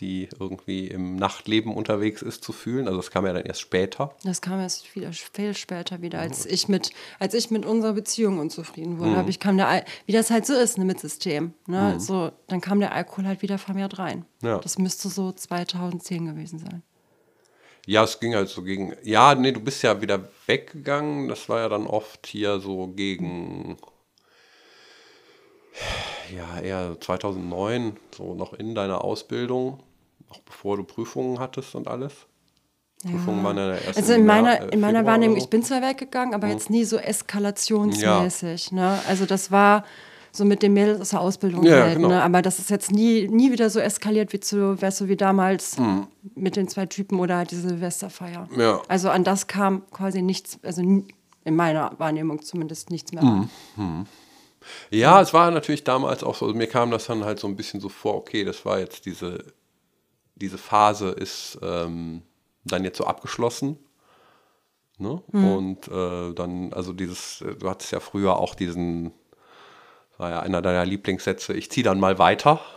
[0.00, 2.86] die irgendwie im Nachtleben unterwegs ist, zu fühlen.
[2.86, 4.14] Also das kam ja dann erst später.
[4.24, 8.38] Das kam erst viel, viel später wieder, als ich mit, als ich mit unserer Beziehung
[8.38, 9.22] unzufrieden wurde.
[9.22, 9.28] Mhm.
[9.28, 11.52] Ich kam der, wie das halt so ist, ne, mit System.
[11.66, 11.94] Ne?
[11.94, 12.00] Mhm.
[12.00, 14.24] So, dann kam der Alkohol halt wieder vermehrt rein.
[14.42, 14.58] Ja.
[14.58, 16.82] Das müsste so 2010 gewesen sein.
[17.86, 18.94] Ja, es ging halt so gegen.
[19.02, 21.28] Ja, nee, du bist ja wieder weggegangen.
[21.28, 23.78] Das war ja dann oft hier so gegen
[26.34, 29.80] ja, eher 2009, so noch in deiner Ausbildung
[30.30, 32.12] auch bevor du Prüfungen hattest und alles?
[33.02, 33.10] Ja.
[33.10, 35.44] Prüfungen waren ja erst Also in meiner, Jahr, äh, in meiner Wahrnehmung, so.
[35.44, 36.52] ich bin zwar weggegangen, aber mhm.
[36.52, 38.70] jetzt nie so eskalationsmäßig.
[38.70, 38.76] Ja.
[38.76, 38.98] Ne?
[39.08, 39.84] Also das war
[40.32, 42.08] so mit den Mädels aus der Ausbildung ja, halt, genau.
[42.08, 42.22] ne?
[42.22, 45.78] aber das ist jetzt nie, nie wieder so eskaliert wie zu, weißt du, wie damals
[45.78, 46.06] mhm.
[46.36, 48.48] mit den zwei Typen oder halt diese Silvesterfeier.
[48.56, 48.80] Ja.
[48.86, 53.24] Also an das kam quasi nichts, also in meiner Wahrnehmung zumindest nichts mehr.
[53.24, 54.06] Mhm.
[54.90, 57.80] Ja, es war natürlich damals auch so, mir kam das dann halt so ein bisschen
[57.80, 59.44] so vor, okay, das war jetzt diese
[60.40, 62.22] diese Phase ist ähm,
[62.64, 63.78] dann jetzt so abgeschlossen.
[64.98, 65.22] Ne?
[65.32, 65.44] Mhm.
[65.44, 69.12] Und äh, dann, also dieses, du hattest ja früher auch diesen,
[70.18, 72.60] war ja einer deiner Lieblingssätze, ich ziehe dann mal weiter.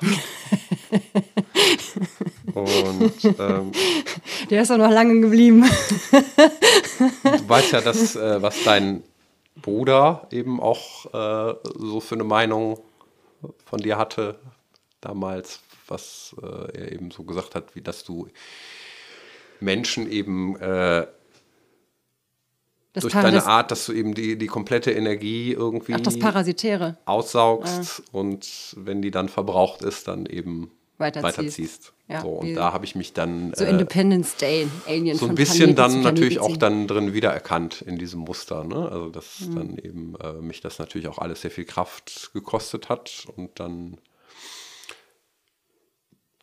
[2.54, 3.72] Und ähm,
[4.50, 5.66] der ist auch noch lange geblieben.
[6.12, 9.04] du weißt ja, dass, äh, was dein
[9.62, 12.80] Bruder eben auch äh, so für eine Meinung
[13.66, 14.40] von dir hatte
[15.02, 18.28] damals, was äh, er eben so gesagt hat, wie dass du
[19.60, 21.08] Menschen eben äh,
[22.94, 26.98] durch deine Art, dass du eben die, die komplette Energie irgendwie Ach, das Parasitäre.
[27.06, 28.04] aussaugst ja.
[28.12, 30.72] und wenn die dann verbraucht ist, dann eben
[31.04, 31.38] weiterziehst.
[31.38, 31.94] weiterziehst.
[32.08, 35.36] Ja, so, und da habe ich mich dann so äh, Independence Day, Alien so ein
[35.36, 38.64] bisschen dann natürlich auch dann drin wiedererkannt in diesem Muster.
[38.64, 38.90] Ne?
[38.92, 39.56] Also dass mhm.
[39.56, 43.98] dann eben äh, mich das natürlich auch alles sehr viel Kraft gekostet hat und dann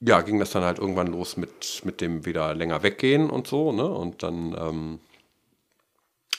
[0.00, 3.70] ja, ging das dann halt irgendwann los mit, mit dem wieder länger weggehen und so,
[3.70, 3.84] ne?
[3.84, 5.00] Und dann ähm,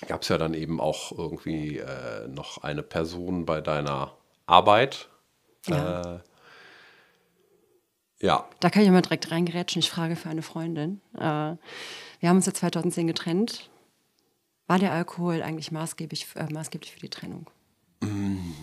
[0.07, 4.13] gab es ja dann eben auch irgendwie äh, noch eine Person bei deiner
[4.47, 5.09] Arbeit.
[5.67, 6.21] Ja.
[8.21, 8.47] Ja.
[8.59, 9.79] Da kann ich mal direkt reingerätschen.
[9.79, 11.01] Ich frage für eine Freundin.
[11.15, 13.69] Äh, wir haben uns ja 2010 getrennt.
[14.67, 17.49] War der Alkohol eigentlich maßgeblich, äh, maßgeblich für die Trennung?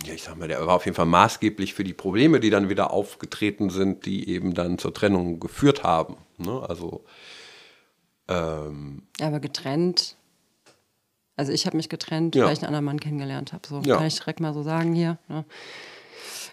[0.05, 2.69] ja, ich sag mal, der war auf jeden Fall maßgeblich für die Probleme, die dann
[2.69, 6.17] wieder aufgetreten sind, die eben dann zur Trennung geführt haben.
[6.39, 6.61] Ne?
[6.69, 7.05] Also
[8.27, 10.17] ähm, aber getrennt.
[11.37, 12.47] Also ich habe mich getrennt, ja.
[12.47, 13.67] weil ich einen anderen Mann kennengelernt habe.
[13.67, 13.97] So ja.
[13.97, 15.19] kann ich direkt mal so sagen hier.
[15.29, 15.45] Ne?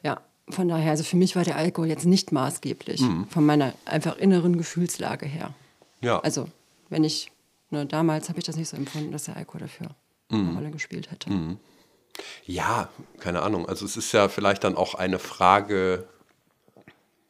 [0.04, 3.28] Ja, von daher, also für mich war der Alkohol jetzt nicht maßgeblich, mhm.
[3.28, 5.54] von meiner einfach inneren Gefühlslage her.
[6.02, 6.20] Ja.
[6.20, 6.48] Also,
[6.90, 7.32] wenn ich,
[7.72, 9.88] ne, damals habe ich das nicht so empfunden, dass der Alkohol dafür
[10.30, 10.50] mhm.
[10.50, 11.32] eine Rolle gespielt hätte.
[11.32, 11.58] Mhm.
[12.46, 12.90] Ja,
[13.20, 13.68] keine Ahnung.
[13.68, 16.08] Also es ist ja vielleicht dann auch eine Frage,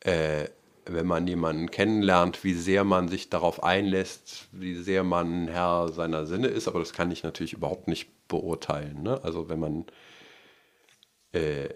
[0.02, 0.46] äh,
[0.86, 6.28] wenn man jemanden kennenlernt, wie sehr man sich darauf einlässt, wie sehr man Herr seiner
[6.28, 6.68] Sinne ist.
[6.68, 9.02] Aber das kann ich natürlich überhaupt nicht beurteilen.
[9.02, 9.20] Ne?
[9.24, 9.86] Also wenn man
[11.32, 11.70] äh,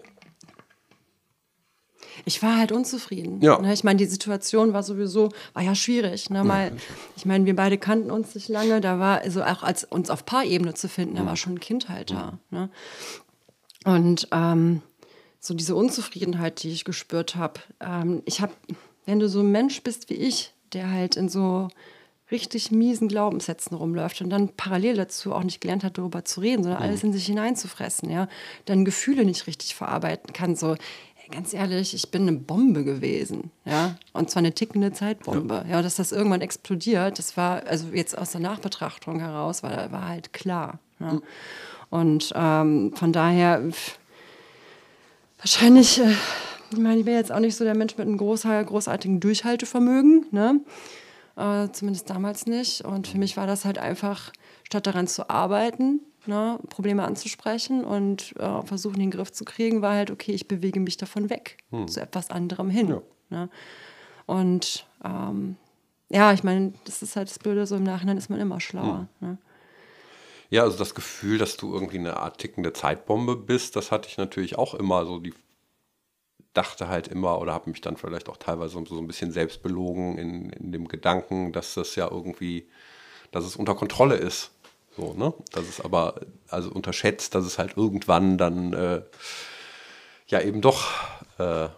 [2.24, 3.40] ich war halt unzufrieden.
[3.40, 3.60] Ja.
[3.60, 3.72] Ne?
[3.72, 6.30] Ich meine, die Situation war sowieso, war ja schwierig.
[6.30, 6.44] Ne?
[6.44, 6.72] Mal,
[7.16, 8.80] ich meine, wir beide kannten uns nicht lange.
[8.80, 11.88] Da war, also auch als uns auf Paarebene zu finden, da war schon ein Kind
[11.88, 12.38] halt da.
[12.50, 12.70] Ne?
[13.84, 14.82] Und ähm,
[15.38, 17.60] so diese Unzufriedenheit, die ich gespürt habe.
[17.80, 18.52] Ähm, ich habe,
[19.06, 21.68] wenn du so ein Mensch bist wie ich, der halt in so
[22.30, 26.62] richtig miesen Glaubenssätzen rumläuft und dann parallel dazu auch nicht gelernt hat, darüber zu reden,
[26.62, 28.28] sondern alles in sich hineinzufressen, ja,
[28.66, 30.76] dann Gefühle nicht richtig verarbeiten kann, so
[31.30, 35.82] ganz ehrlich, ich bin eine Bombe gewesen, ja, und zwar eine tickende Zeitbombe, ja, ja
[35.82, 40.32] dass das irgendwann explodiert, das war also jetzt aus der Nachbetrachtung heraus, war, war halt
[40.32, 41.14] klar, ja.
[41.14, 41.22] Mhm.
[41.90, 43.62] und ähm, von daher
[45.38, 46.12] wahrscheinlich, äh,
[46.72, 50.60] ich meine, ich bin jetzt auch nicht so der Mensch mit einem großartigen Durchhaltevermögen, ne,
[51.36, 54.32] äh, zumindest damals nicht, und für mich war das halt einfach,
[54.64, 59.94] statt daran zu arbeiten, ne, Probleme anzusprechen und äh, versuchen, den Griff zu kriegen, war
[59.94, 61.88] halt, okay, ich bewege mich davon weg hm.
[61.88, 62.88] zu etwas anderem hin.
[62.88, 63.02] Ja.
[63.30, 63.48] Ne?
[64.26, 65.56] Und ähm,
[66.08, 69.08] ja, ich meine, das ist halt das Blöde, so im Nachhinein ist man immer schlauer.
[69.20, 69.28] Hm.
[69.28, 69.38] Ne?
[70.50, 74.18] Ja, also das Gefühl, dass du irgendwie eine Art tickende Zeitbombe bist, das hatte ich
[74.18, 75.20] natürlich auch immer so.
[75.20, 75.32] Die
[76.52, 80.18] dachte halt immer oder habe mich dann vielleicht auch teilweise so ein bisschen selbst belogen
[80.18, 82.68] in, in dem Gedanken, dass das ja irgendwie,
[83.30, 84.50] dass es unter Kontrolle ist.
[85.00, 85.32] So, ne?
[85.52, 89.02] Das ist aber also unterschätzt, dass es halt irgendwann dann äh,
[90.26, 90.88] ja eben doch
[91.38, 91.68] äh,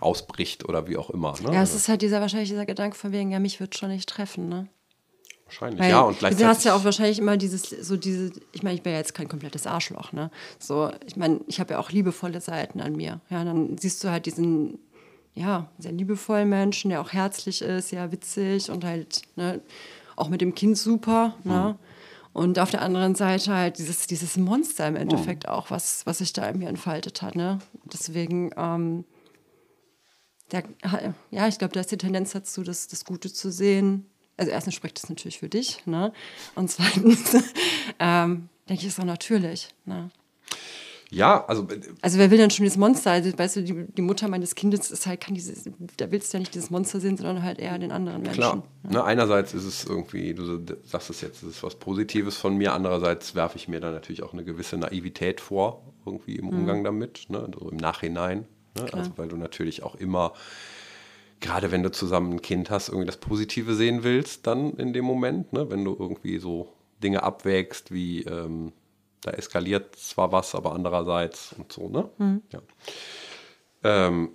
[0.00, 1.34] ausbricht oder wie auch immer.
[1.40, 1.54] Ne?
[1.54, 4.08] Ja, es ist halt dieser wahrscheinlich dieser Gedanke von wegen, ja, mich wird schon nicht
[4.08, 4.68] treffen, ne?
[5.44, 6.00] Wahrscheinlich, Weil, ja.
[6.00, 6.44] Und gleichzeitig.
[6.44, 9.14] Du hast ja auch wahrscheinlich immer dieses, so diese, ich meine, ich bin ja jetzt
[9.14, 10.30] kein komplettes Arschloch, ne?
[10.58, 13.20] So, ich meine, ich habe ja auch liebevolle Seiten an mir.
[13.30, 14.78] Ja, dann siehst du halt diesen,
[15.34, 19.60] ja, sehr liebevollen Menschen, der auch herzlich ist, ja, witzig und halt, ne,
[20.16, 21.76] auch mit dem Kind super, ne?
[21.78, 21.89] mhm.
[22.40, 25.50] Und auf der anderen Seite halt dieses, dieses Monster im Endeffekt oh.
[25.50, 27.36] auch, was, was sich da in mir entfaltet hat.
[27.36, 27.58] Ne?
[27.92, 29.04] Deswegen, ähm,
[30.50, 30.64] der,
[31.30, 34.06] ja, ich glaube, da ist die Tendenz dazu, das, das Gute zu sehen.
[34.38, 35.84] Also erstens spricht das natürlich für dich.
[35.84, 36.14] Ne?
[36.54, 37.34] Und zweitens
[37.98, 39.68] ähm, denke ich, ist auch natürlich.
[39.84, 40.08] Ne?
[41.10, 41.64] Ja, also.
[41.64, 43.10] Äh, also, wer will denn schon dieses Monster?
[43.10, 45.64] Also, weißt du, die, die Mutter meines Kindes ist halt, kann dieses,
[45.96, 48.36] da willst du ja nicht dieses Monster sehen, sondern halt eher den anderen Menschen.
[48.36, 48.62] Klar.
[48.84, 48.90] Ja.
[48.90, 52.72] Ne, einerseits ist es irgendwie, du sagst es jetzt, es ist was Positives von mir,
[52.72, 56.84] andererseits werfe ich mir dann natürlich auch eine gewisse Naivität vor, irgendwie im Umgang mhm.
[56.84, 57.40] damit, ne?
[57.40, 58.46] also im Nachhinein.
[58.76, 58.86] Ne?
[58.92, 60.32] Also, weil du natürlich auch immer
[61.40, 65.06] gerade wenn du zusammen ein Kind hast, irgendwie das Positive sehen willst, dann in dem
[65.06, 65.70] Moment, ne?
[65.70, 66.68] wenn du irgendwie so
[67.02, 68.72] Dinge abwägst wie ähm,
[69.20, 72.10] da eskaliert zwar was, aber andererseits und so, ne?
[72.18, 72.42] Mhm.
[72.50, 72.60] Ja.
[73.82, 74.30] Ähm,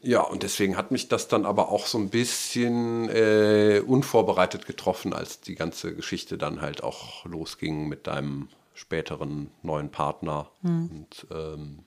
[0.00, 5.14] ja, und deswegen hat mich das dann aber auch so ein bisschen äh, unvorbereitet getroffen,
[5.14, 10.50] als die ganze Geschichte dann halt auch losging mit deinem späteren neuen Partner.
[10.60, 10.90] Mhm.
[10.90, 11.84] Und ähm,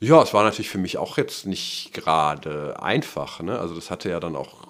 [0.00, 3.40] ja, es war natürlich für mich auch jetzt nicht gerade einfach.
[3.40, 3.58] Ne?
[3.58, 4.67] Also das hatte ja dann auch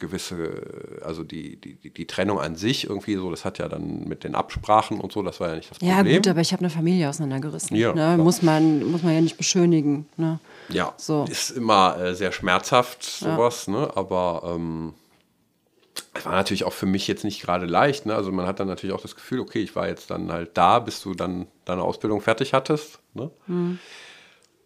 [0.00, 4.24] gewisse, also die, die, die Trennung an sich irgendwie so, das hat ja dann mit
[4.24, 6.06] den Absprachen und so, das war ja nicht das Problem.
[6.06, 7.76] Ja gut, aber ich habe eine Familie auseinandergerissen.
[7.76, 8.16] Ja, ne?
[8.18, 10.06] muss, man, muss man ja nicht beschönigen.
[10.16, 10.40] Ne?
[10.68, 11.26] Ja, so.
[11.30, 13.72] ist immer äh, sehr schmerzhaft sowas, ja.
[13.72, 13.92] ne?
[13.94, 14.94] aber ähm,
[16.14, 18.06] es war natürlich auch für mich jetzt nicht gerade leicht.
[18.06, 18.14] Ne?
[18.14, 20.78] Also man hat dann natürlich auch das Gefühl, okay, ich war jetzt dann halt da,
[20.78, 22.98] bis du dann deine Ausbildung fertig hattest.
[23.14, 23.30] Ne?
[23.46, 23.78] Mhm.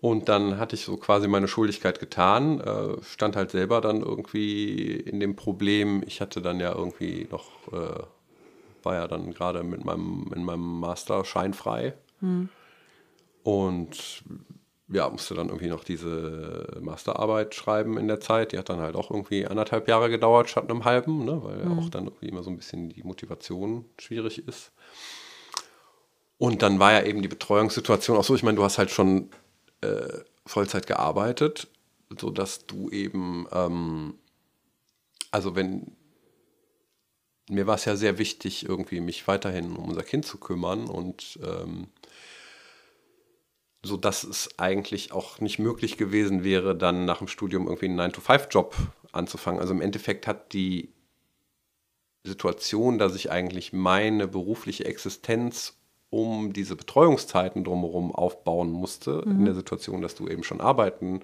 [0.04, 4.96] Und dann hatte ich so quasi meine Schuldigkeit getan, äh, stand halt selber dann irgendwie
[4.96, 6.02] in dem Problem.
[6.06, 8.02] Ich hatte dann ja irgendwie noch, äh,
[8.82, 11.94] war ja dann gerade mit meinem, in meinem Master scheinfrei.
[12.20, 12.50] Hm.
[13.44, 14.24] Und
[14.88, 18.52] ja, musste dann irgendwie noch diese Masterarbeit schreiben in der Zeit.
[18.52, 21.42] Die hat dann halt auch irgendwie anderthalb Jahre gedauert statt einem halben, ne?
[21.42, 21.78] weil mhm.
[21.78, 24.70] auch dann irgendwie immer so ein bisschen die Motivation schwierig ist.
[26.36, 29.30] Und dann war ja eben die Betreuungssituation auch so, ich meine, du hast halt schon
[29.84, 31.68] äh, Vollzeit gearbeitet,
[32.18, 34.14] sodass du eben, ähm,
[35.30, 35.96] also wenn,
[37.48, 41.38] mir war es ja sehr wichtig, irgendwie mich weiterhin um unser Kind zu kümmern und
[41.42, 41.88] ähm,
[43.82, 48.00] so dass es eigentlich auch nicht möglich gewesen wäre, dann nach dem Studium irgendwie einen
[48.00, 48.74] 9-to-5-Job
[49.12, 49.60] anzufangen.
[49.60, 50.94] Also im Endeffekt hat die
[52.24, 55.76] Situation, dass ich eigentlich meine berufliche Existenz
[56.14, 59.40] um diese Betreuungszeiten drumherum aufbauen musste, mhm.
[59.40, 61.20] in der Situation, dass du eben schon arbeiten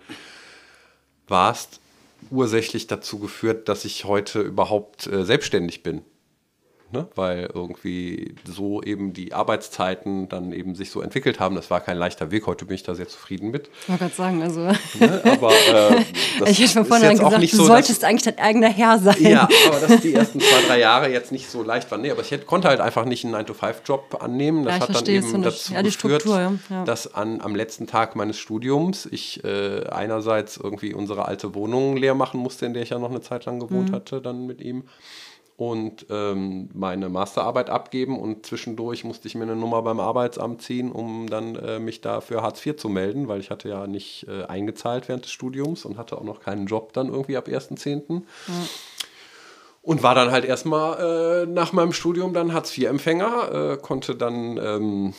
[1.28, 1.80] warst,
[2.30, 6.02] ursächlich dazu geführt, dass ich heute überhaupt äh, selbstständig bin
[6.92, 7.08] ne?
[7.14, 11.54] weil irgendwie so eben die Arbeitszeiten dann eben sich so entwickelt haben.
[11.54, 12.46] Das war kein leichter Weg.
[12.46, 13.70] Heute bin ich da sehr zufrieden mit.
[13.82, 14.60] Ich wollte gerade sagen, also.
[14.60, 14.76] Ne?
[15.24, 16.04] Aber äh,
[16.50, 19.16] ich hätte von vornherein gesagt, du so, solltest eigentlich dein eigener Herr sein.
[19.20, 22.00] Ja, aber dass die ersten zwei, drei Jahre jetzt nicht so leicht waren.
[22.00, 24.64] Nee, aber ich hätte, konnte halt einfach nicht einen 9-to-5-Job annehmen.
[24.64, 26.84] Das ja, hat dann eben dazu ja, geführt, Struktur, ja.
[26.84, 32.14] dass an, am letzten Tag meines Studiums ich äh, einerseits irgendwie unsere alte Wohnung leer
[32.14, 33.94] machen musste, in der ich ja noch eine Zeit lang gewohnt mhm.
[33.94, 34.84] hatte, dann mit ihm
[35.60, 40.90] und ähm, meine Masterarbeit abgeben und zwischendurch musste ich mir eine Nummer beim Arbeitsamt ziehen,
[40.90, 44.26] um dann äh, mich da für Hartz IV zu melden, weil ich hatte ja nicht
[44.26, 48.22] äh, eingezahlt während des Studiums und hatte auch noch keinen Job dann irgendwie ab 1.10.
[48.48, 48.54] Ja.
[49.82, 55.12] Und war dann halt erstmal äh, nach meinem Studium dann Hartz-IV-Empfänger, äh, konnte dann, ähm,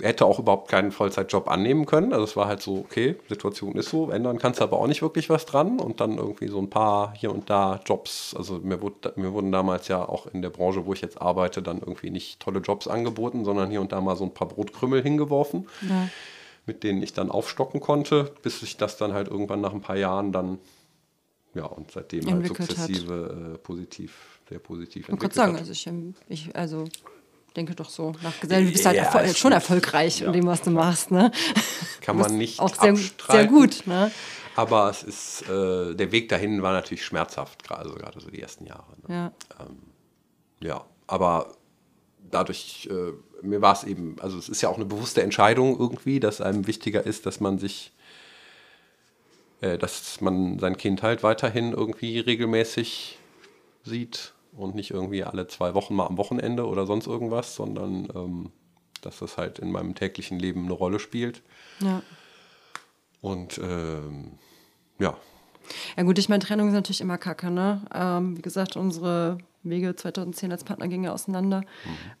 [0.00, 2.12] hätte auch überhaupt keinen Vollzeitjob annehmen können.
[2.12, 5.02] Also es war halt so, okay, Situation ist so, ändern kannst du aber auch nicht
[5.02, 5.78] wirklich was dran.
[5.78, 8.34] Und dann irgendwie so ein paar hier und da Jobs.
[8.36, 11.62] Also mir, wurde, mir wurden damals ja auch in der Branche, wo ich jetzt arbeite,
[11.62, 15.02] dann irgendwie nicht tolle Jobs angeboten, sondern hier und da mal so ein paar Brotkrümmel
[15.02, 15.68] hingeworfen.
[15.88, 16.08] Ja
[16.64, 19.96] mit denen ich dann aufstocken konnte, bis sich das dann halt irgendwann nach ein paar
[19.96, 20.58] Jahren dann
[21.54, 26.14] ja, und seitdem halt sukzessive äh, positiv, sehr positiv Man kann sagen, also ich, ähm,
[26.28, 26.84] ich also
[27.52, 30.46] denke doch so nach Gesellschaft, du bist halt ja, erfol schon erfolgreich ja, in dem,
[30.46, 31.10] was du machst.
[31.10, 31.30] Ne?
[32.00, 33.86] Kann man nicht auch sehr, sehr gut.
[33.86, 34.10] Ne?
[34.56, 38.66] Aber es ist, äh, der Weg dahin war natürlich schmerzhaft, also gerade so die ersten
[38.66, 38.92] Jahre.
[39.06, 39.14] Ne?
[39.14, 39.32] Ja.
[39.60, 39.78] Ähm,
[40.60, 41.54] ja, aber
[42.30, 43.12] dadurch, äh,
[43.46, 46.66] mir war es eben, also es ist ja auch eine bewusste Entscheidung irgendwie, dass einem
[46.66, 47.92] wichtiger ist, dass man sich
[49.62, 53.18] äh, dass man sein Kind halt weiterhin irgendwie regelmäßig
[53.84, 58.52] sieht und nicht irgendwie alle zwei Wochen mal am Wochenende oder sonst irgendwas, sondern ähm,
[59.00, 61.42] dass das halt in meinem täglichen Leben eine Rolle spielt.
[61.80, 62.02] Ja.
[63.20, 64.38] Und ähm,
[64.98, 65.16] ja.
[65.96, 67.82] Ja gut, ich meine, Trennung ist natürlich immer kacke, ne?
[67.94, 71.60] Ähm, wie gesagt, unsere Wege 2010 als Partner gingen ja auseinander.
[71.60, 71.64] Mhm.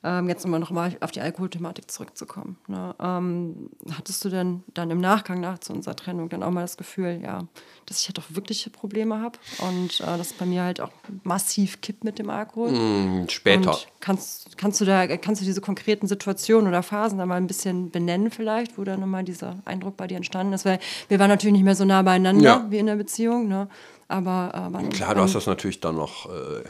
[0.04, 2.56] Ähm, jetzt immer noch mal auf die Alkoholthematik zurückzukommen.
[2.68, 2.94] Ne?
[3.00, 6.76] Ähm, hattest du denn dann im Nachgang nach zu unserer Trennung dann auch mal das
[6.76, 7.46] Gefühl, ja,
[7.86, 10.90] dass ich halt auch wirkliche Probleme habe und äh, dass bei mir halt auch
[11.24, 12.70] massiv kippt mit dem Alkohol?
[12.70, 13.70] Mhm, später.
[13.70, 17.46] Und kannst, kannst du da kannst du diese konkreten Situationen oder Phasen da mal ein
[17.46, 20.64] bisschen benennen vielleicht, wo dann nochmal dieser Eindruck bei dir entstanden ist?
[20.64, 20.78] Weil
[21.08, 22.66] wir waren natürlich nicht mehr so nah beieinander ja.
[22.70, 23.48] wie in der Beziehung.
[23.48, 23.68] Ne?
[24.08, 26.64] Aber äh, klar, du hast das natürlich dann noch äh,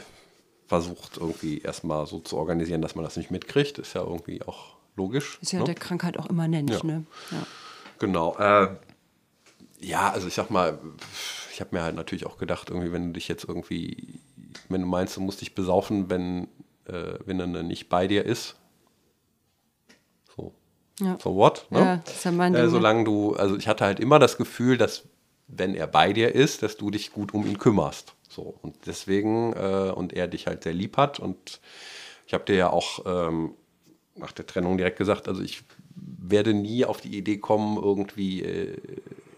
[0.73, 3.77] versucht, irgendwie erstmal so zu organisieren, dass man das nicht mitkriegt.
[3.77, 5.37] Ist ja irgendwie auch logisch.
[5.39, 5.65] Ist ja ne?
[5.65, 6.83] der Krankheit auch immanent, ja.
[6.83, 7.05] ne?
[7.29, 7.45] Ja.
[7.99, 8.35] Genau.
[8.37, 8.69] Äh,
[9.79, 10.79] ja, also ich sag mal,
[11.51, 14.19] ich habe mir halt natürlich auch gedacht, irgendwie, wenn du dich jetzt irgendwie,
[14.69, 16.47] wenn du meinst, du musst dich besaufen, wenn,
[16.85, 18.55] äh, wenn er nicht bei dir ist.
[20.35, 20.55] So.
[20.99, 21.19] Ja.
[21.21, 21.67] So what?
[21.69, 21.79] Ne?
[21.79, 22.67] Ja, das ist ja mein äh, Ding.
[22.67, 25.03] Äh, solange du, also ich hatte halt immer das Gefühl, dass
[25.47, 28.15] wenn er bei dir ist, dass du dich gut um ihn kümmerst.
[28.33, 31.19] So, und deswegen, äh, und er dich halt sehr lieb hat.
[31.19, 31.59] Und
[32.25, 33.53] ich habe dir ja auch ähm,
[34.15, 35.63] nach der Trennung direkt gesagt, also ich
[35.95, 38.77] werde nie auf die Idee kommen, irgendwie äh,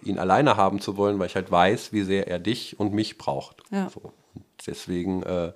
[0.03, 3.17] ihn alleine haben zu wollen, weil ich halt weiß, wie sehr er dich und mich
[3.17, 3.63] braucht.
[3.71, 3.89] Ja.
[3.89, 4.13] So.
[4.65, 5.51] deswegen äh,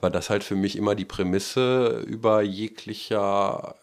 [0.00, 3.76] war das halt für mich immer die Prämisse über jeglicher,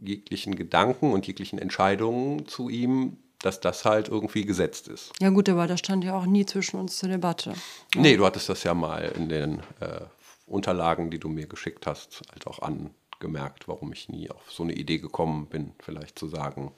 [0.00, 5.12] jeglichen Gedanken und jeglichen Entscheidungen zu ihm, dass das halt irgendwie gesetzt ist.
[5.20, 7.54] Ja gut, aber das stand ja auch nie zwischen uns zur Debatte.
[7.94, 8.00] Ja.
[8.00, 10.00] Nee, du hattest das ja mal in den äh,
[10.46, 14.72] Unterlagen, die du mir geschickt hast, halt auch angemerkt, warum ich nie auf so eine
[14.72, 16.72] Idee gekommen bin, vielleicht zu sagen,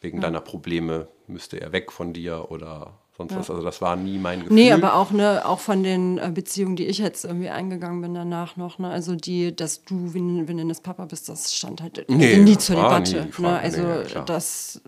[0.00, 0.22] wegen ja.
[0.22, 3.38] deiner Probleme müsste er weg von dir oder sonst ja.
[3.40, 3.50] was.
[3.50, 4.54] Also das war nie mein Gefühl.
[4.54, 8.14] Nee, aber auch, ne, auch von den äh, Beziehungen, die ich jetzt irgendwie eingegangen bin
[8.14, 12.56] danach noch, ne, also die, dass du Venendes Papa bist, das stand halt nee, nie
[12.56, 13.28] zur Debatte.
[13.36, 14.80] Nie ne, also nee, das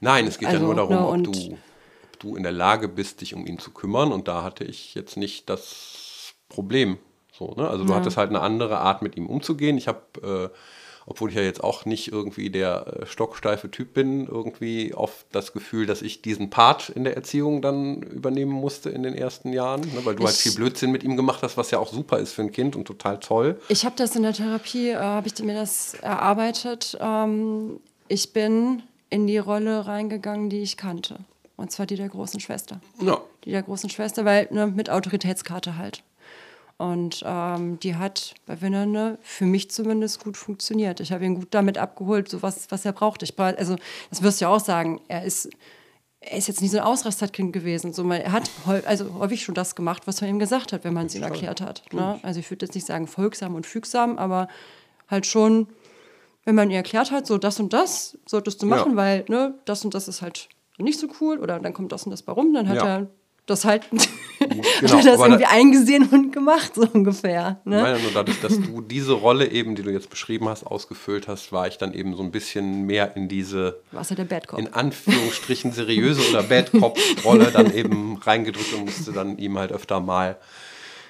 [0.00, 2.88] Nein, es geht also, ja nur darum, ne, ob, du, ob du in der Lage
[2.88, 4.12] bist, dich um ihn zu kümmern.
[4.12, 6.98] Und da hatte ich jetzt nicht das Problem.
[7.32, 7.68] So, ne?
[7.68, 7.98] Also du ja.
[7.98, 9.78] hattest halt eine andere Art, mit ihm umzugehen.
[9.78, 10.56] Ich habe, äh,
[11.06, 15.52] obwohl ich ja jetzt auch nicht irgendwie der äh, stocksteife Typ bin, irgendwie oft das
[15.52, 19.80] Gefühl, dass ich diesen Part in der Erziehung dann übernehmen musste in den ersten Jahren,
[19.80, 20.04] ne?
[20.04, 22.18] weil du halt ich, halt viel Blödsinn mit ihm gemacht hast, was ja auch super
[22.18, 23.60] ist für ein Kind und total toll.
[23.68, 26.98] Ich habe das in der Therapie, äh, habe ich mir das erarbeitet.
[27.00, 31.18] Ähm, ich bin in die Rolle reingegangen, die ich kannte.
[31.56, 32.80] Und zwar die der großen Schwester.
[33.02, 33.20] Ja.
[33.44, 36.02] Die der großen Schwester, weil ne, mit Autoritätskarte halt.
[36.78, 41.00] Und ähm, die hat bei Winnerne für mich zumindest gut funktioniert.
[41.00, 43.22] Ich habe ihn gut damit abgeholt, so was, was er braucht.
[43.22, 43.76] Ich brauch, also,
[44.08, 44.98] das wirst du ja auch sagen.
[45.06, 45.50] Er ist,
[46.20, 47.92] er ist jetzt nicht so ein Ausrasterkind gewesen.
[47.92, 48.50] So, er hat
[48.86, 51.60] also häufig schon das gemacht, was man ihm gesagt hat, wenn man es ihm erklärt
[51.60, 51.82] hat.
[51.92, 52.18] Ne?
[52.22, 54.48] Also, ich würde jetzt nicht sagen folgsam und fügsam, aber
[55.06, 55.66] halt schon
[56.44, 58.96] wenn man ihr erklärt hat, so das und das solltest du machen, ja.
[58.96, 62.10] weil ne, das und das ist halt nicht so cool oder dann kommt das und
[62.10, 62.86] das warum, dann hat ja.
[62.86, 63.06] er
[63.46, 64.02] das halt genau,
[64.98, 67.60] hat das irgendwie da, eingesehen und gemacht, so ungefähr.
[67.64, 67.76] Ne?
[67.76, 71.28] Ich meine nur dadurch, dass du diese Rolle eben, die du jetzt beschrieben hast, ausgefüllt
[71.28, 74.46] hast, war ich dann eben so ein bisschen mehr in diese Warst du der Bad
[74.46, 74.58] Cop?
[74.58, 80.00] in Anführungsstrichen seriöse oder Bad Cop-Rolle dann eben reingedrückt und musste dann ihm halt öfter
[80.00, 80.36] mal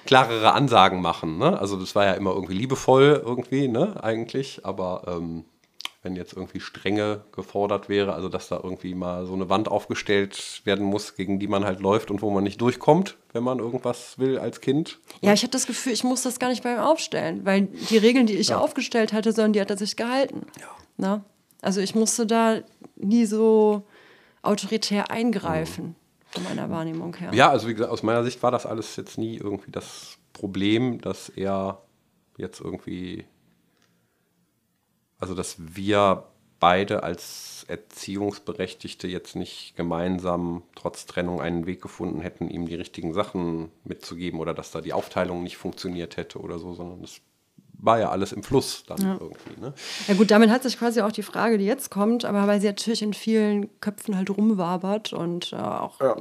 [0.05, 1.37] klarere Ansagen machen.
[1.37, 1.59] Ne?
[1.59, 5.45] Also das war ja immer irgendwie liebevoll irgendwie, ne, eigentlich, aber ähm,
[6.03, 10.61] wenn jetzt irgendwie Strenge gefordert wäre, also dass da irgendwie mal so eine Wand aufgestellt
[10.63, 14.17] werden muss, gegen die man halt läuft und wo man nicht durchkommt, wenn man irgendwas
[14.17, 14.99] will als Kind.
[15.21, 17.97] Ja, ich hatte das Gefühl, ich muss das gar nicht bei ihm aufstellen, weil die
[17.97, 18.57] Regeln, die ich ja.
[18.57, 20.47] aufgestellt hatte, sondern die hat er sich gehalten.
[20.59, 20.67] Ja.
[20.97, 21.15] Na?
[21.17, 21.23] Ne?
[21.61, 22.61] Also ich musste da
[22.95, 23.83] nie so
[24.41, 25.89] autoritär eingreifen.
[25.89, 26.00] Mhm
[26.31, 27.31] von meiner Wahrnehmung her.
[27.33, 31.01] Ja, also wie gesagt, aus meiner Sicht war das alles jetzt nie irgendwie das Problem,
[31.01, 31.81] dass er
[32.37, 33.25] jetzt irgendwie,
[35.19, 36.25] also dass wir
[36.59, 43.13] beide als Erziehungsberechtigte jetzt nicht gemeinsam trotz Trennung einen Weg gefunden hätten, ihm die richtigen
[43.13, 47.19] Sachen mitzugeben oder dass da die Aufteilung nicht funktioniert hätte oder so, sondern es
[47.81, 49.17] war ja alles im Fluss dann ja.
[49.19, 49.59] irgendwie.
[49.59, 49.73] Ne?
[50.07, 52.67] Ja gut, damit hat sich quasi auch die Frage, die jetzt kommt, aber weil sie
[52.67, 56.15] natürlich in vielen Köpfen halt rumwabert und äh, auch ja.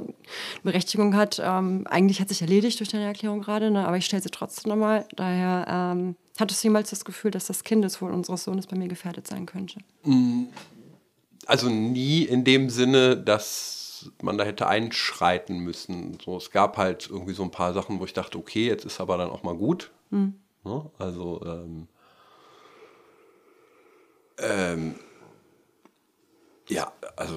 [0.63, 3.87] Berechtigung hat, ähm, eigentlich hat sich erledigt durch deine Erklärung gerade, ne?
[3.87, 5.07] aber ich stelle sie trotzdem nochmal.
[5.17, 9.27] Daher ähm, hattest du jemals das Gefühl, dass das Kindeswohl unseres Sohnes bei mir gefährdet
[9.27, 9.81] sein könnte?
[10.05, 10.45] Mm,
[11.47, 16.17] also nie in dem Sinne, dass man da hätte einschreiten müssen.
[16.25, 18.99] So, es gab halt irgendwie so ein paar Sachen, wo ich dachte, okay, jetzt ist
[18.99, 19.91] aber dann auch mal gut.
[20.09, 20.37] Mhm.
[20.65, 20.91] Ne?
[20.99, 21.89] Also ähm,
[24.39, 24.95] ähm,
[26.69, 27.37] ja, also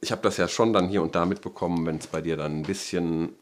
[0.00, 2.60] ich habe das ja schon dann hier und da mitbekommen, wenn es bei dir dann
[2.60, 3.36] ein bisschen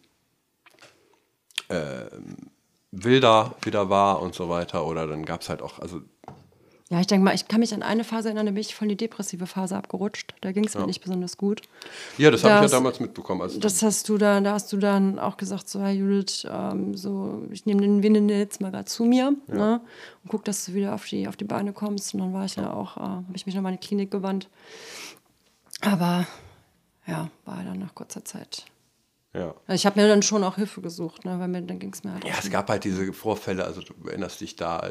[1.69, 2.51] ähm,
[2.91, 4.87] wilder wieder war und so weiter.
[4.87, 6.03] Oder dann gab es halt auch, also
[6.93, 8.85] ja, ich denke mal, ich kann mich an eine Phase erinnern, da bin ich voll
[8.85, 10.35] in die depressive Phase abgerutscht.
[10.43, 10.81] Da ging es ja.
[10.81, 11.63] mir nicht besonders gut.
[12.19, 13.41] Ja, das habe ich ja damals mitbekommen.
[13.41, 16.95] Also das hast du dann, da hast du dann auch gesagt, so, hey Judith, ähm,
[16.95, 19.55] so, ich nehme den Wind jetzt mal gerade zu mir ja.
[19.55, 19.81] ne?
[20.23, 22.13] und guck, dass du wieder auf die, auf die Beine kommst.
[22.13, 24.11] Und dann war ich ja, ja auch, äh, habe ich mich nochmal in die Klinik
[24.11, 24.49] gewandt.
[25.81, 26.27] Aber
[27.07, 28.67] ja, war dann nach kurzer Zeit
[29.35, 29.55] ja.
[29.67, 32.05] Also ich habe mir dann schon auch Hilfe gesucht, ne, weil mir, dann ging es
[32.05, 32.25] mir halt.
[32.25, 34.91] Ja, es gab halt diese Vorfälle, also du erinnerst dich da,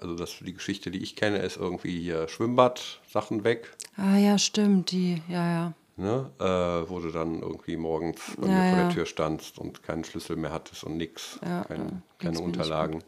[0.00, 3.70] also das, die Geschichte, die ich kenne, ist irgendwie hier Schwimmbad-Sachen weg.
[3.96, 5.72] Ah ja, stimmt, die, ja, ja.
[5.96, 10.02] Ne, äh, wo du dann irgendwie morgens ja, mir vor der Tür standst und keinen
[10.02, 13.04] Schlüssel mehr hattest und nichts, ja, kein, keine Unterlagen.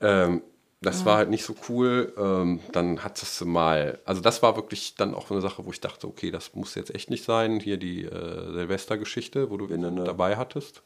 [0.00, 0.42] Ähm,
[0.82, 2.12] das war halt nicht so cool.
[2.18, 5.80] Ähm, dann hattest du mal, also das war wirklich dann auch eine Sache, wo ich
[5.80, 7.60] dachte, okay, das muss jetzt echt nicht sein.
[7.60, 10.82] Hier die äh, Silvestergeschichte, wo du ihn dabei hattest.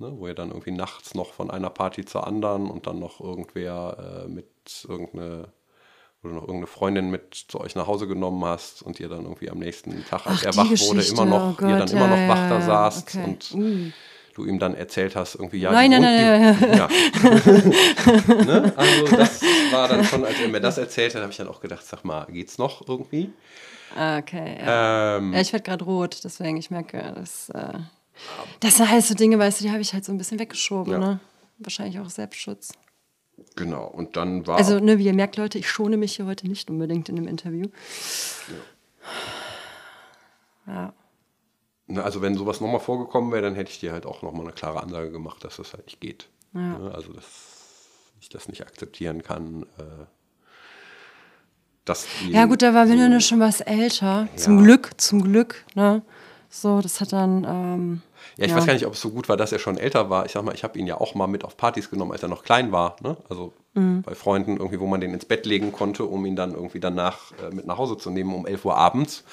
[0.00, 3.20] Ne, wo ihr dann irgendwie nachts noch von einer Party zur anderen und dann noch
[3.20, 4.46] irgendwer äh, mit
[4.88, 5.48] irgendeine,
[6.22, 9.50] du noch irgendeine Freundin mit zu euch nach Hause genommen hast und ihr dann irgendwie
[9.50, 11.96] am nächsten Tag, als Ach, er wach wurde, immer noch, oh Gott, ihr dann ja,
[11.96, 13.24] immer noch wach da saßt okay.
[13.24, 13.90] und uh.
[14.34, 16.88] du ihm dann erzählt hast, irgendwie, ja, nein, nein, nein, nein, ja.
[18.44, 18.72] ne?
[18.76, 19.42] Also das
[19.72, 22.04] war dann schon, als er mir das erzählt hat, habe ich dann auch gedacht, sag
[22.04, 23.32] mal, geht's noch irgendwie?
[23.96, 25.16] Ah, okay, ja.
[25.16, 27.80] Ähm, ja ich werde gerade rot, deswegen, ich merke, das äh,
[28.60, 30.92] das sind halt so Dinge, weißt du, die habe ich halt so ein bisschen weggeschoben,
[30.92, 30.98] ja.
[30.98, 31.20] ne?
[31.58, 32.72] Wahrscheinlich auch Selbstschutz.
[33.56, 34.56] Genau, und dann war.
[34.56, 37.26] Also, ne, wie ihr merkt, Leute, ich schone mich hier heute nicht unbedingt in dem
[37.26, 37.66] Interview.
[40.66, 40.92] Ja.
[41.88, 42.02] ja.
[42.02, 44.82] also, wenn sowas nochmal vorgekommen wäre, dann hätte ich dir halt auch nochmal eine klare
[44.82, 46.28] Ansage gemacht, dass das halt nicht geht.
[46.54, 46.78] Ja.
[46.78, 46.92] Ne?
[46.94, 47.24] Also, dass
[48.20, 49.64] ich das nicht akzeptieren kann.
[49.78, 50.06] Äh,
[52.28, 54.28] ja, gut, da war so, Winne schon was älter.
[54.30, 54.36] Ja.
[54.36, 56.02] Zum Glück, zum Glück, ne?
[56.50, 57.44] So, das hat dann.
[57.44, 58.02] Ähm,
[58.36, 58.56] ja, ich ja.
[58.56, 60.26] weiß gar nicht, ob es so gut war, dass er schon älter war.
[60.26, 62.28] Ich sag mal, ich habe ihn ja auch mal mit auf Partys genommen, als er
[62.28, 62.96] noch klein war.
[63.02, 63.16] Ne?
[63.28, 64.02] Also mhm.
[64.02, 67.32] bei Freunden irgendwie, wo man den ins Bett legen konnte, um ihn dann irgendwie danach
[67.42, 69.24] äh, mit nach Hause zu nehmen um 11 Uhr abends.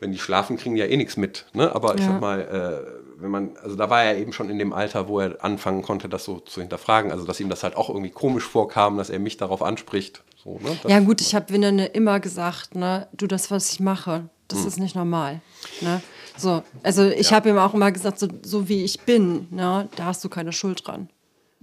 [0.00, 1.46] Wenn die schlafen, kriegen die ja eh nichts mit.
[1.54, 1.74] Ne?
[1.74, 2.08] Aber ich ja.
[2.08, 5.18] sag mal, äh, wenn man, also da war er eben schon in dem Alter, wo
[5.18, 7.10] er anfangen konnte, das so zu hinterfragen.
[7.10, 10.22] Also dass ihm das halt auch irgendwie komisch vorkam, dass er mich darauf anspricht.
[10.42, 10.76] So, ne?
[10.86, 14.68] ja gut, ich habe Winne immer gesagt, ne, du das, was ich mache, das hm.
[14.68, 15.40] ist nicht normal.
[15.80, 16.00] Ne?
[16.38, 17.36] So, also ich ja.
[17.36, 20.52] habe ihm auch immer gesagt, so, so, wie ich bin, ne, da hast du keine
[20.52, 21.08] Schuld dran.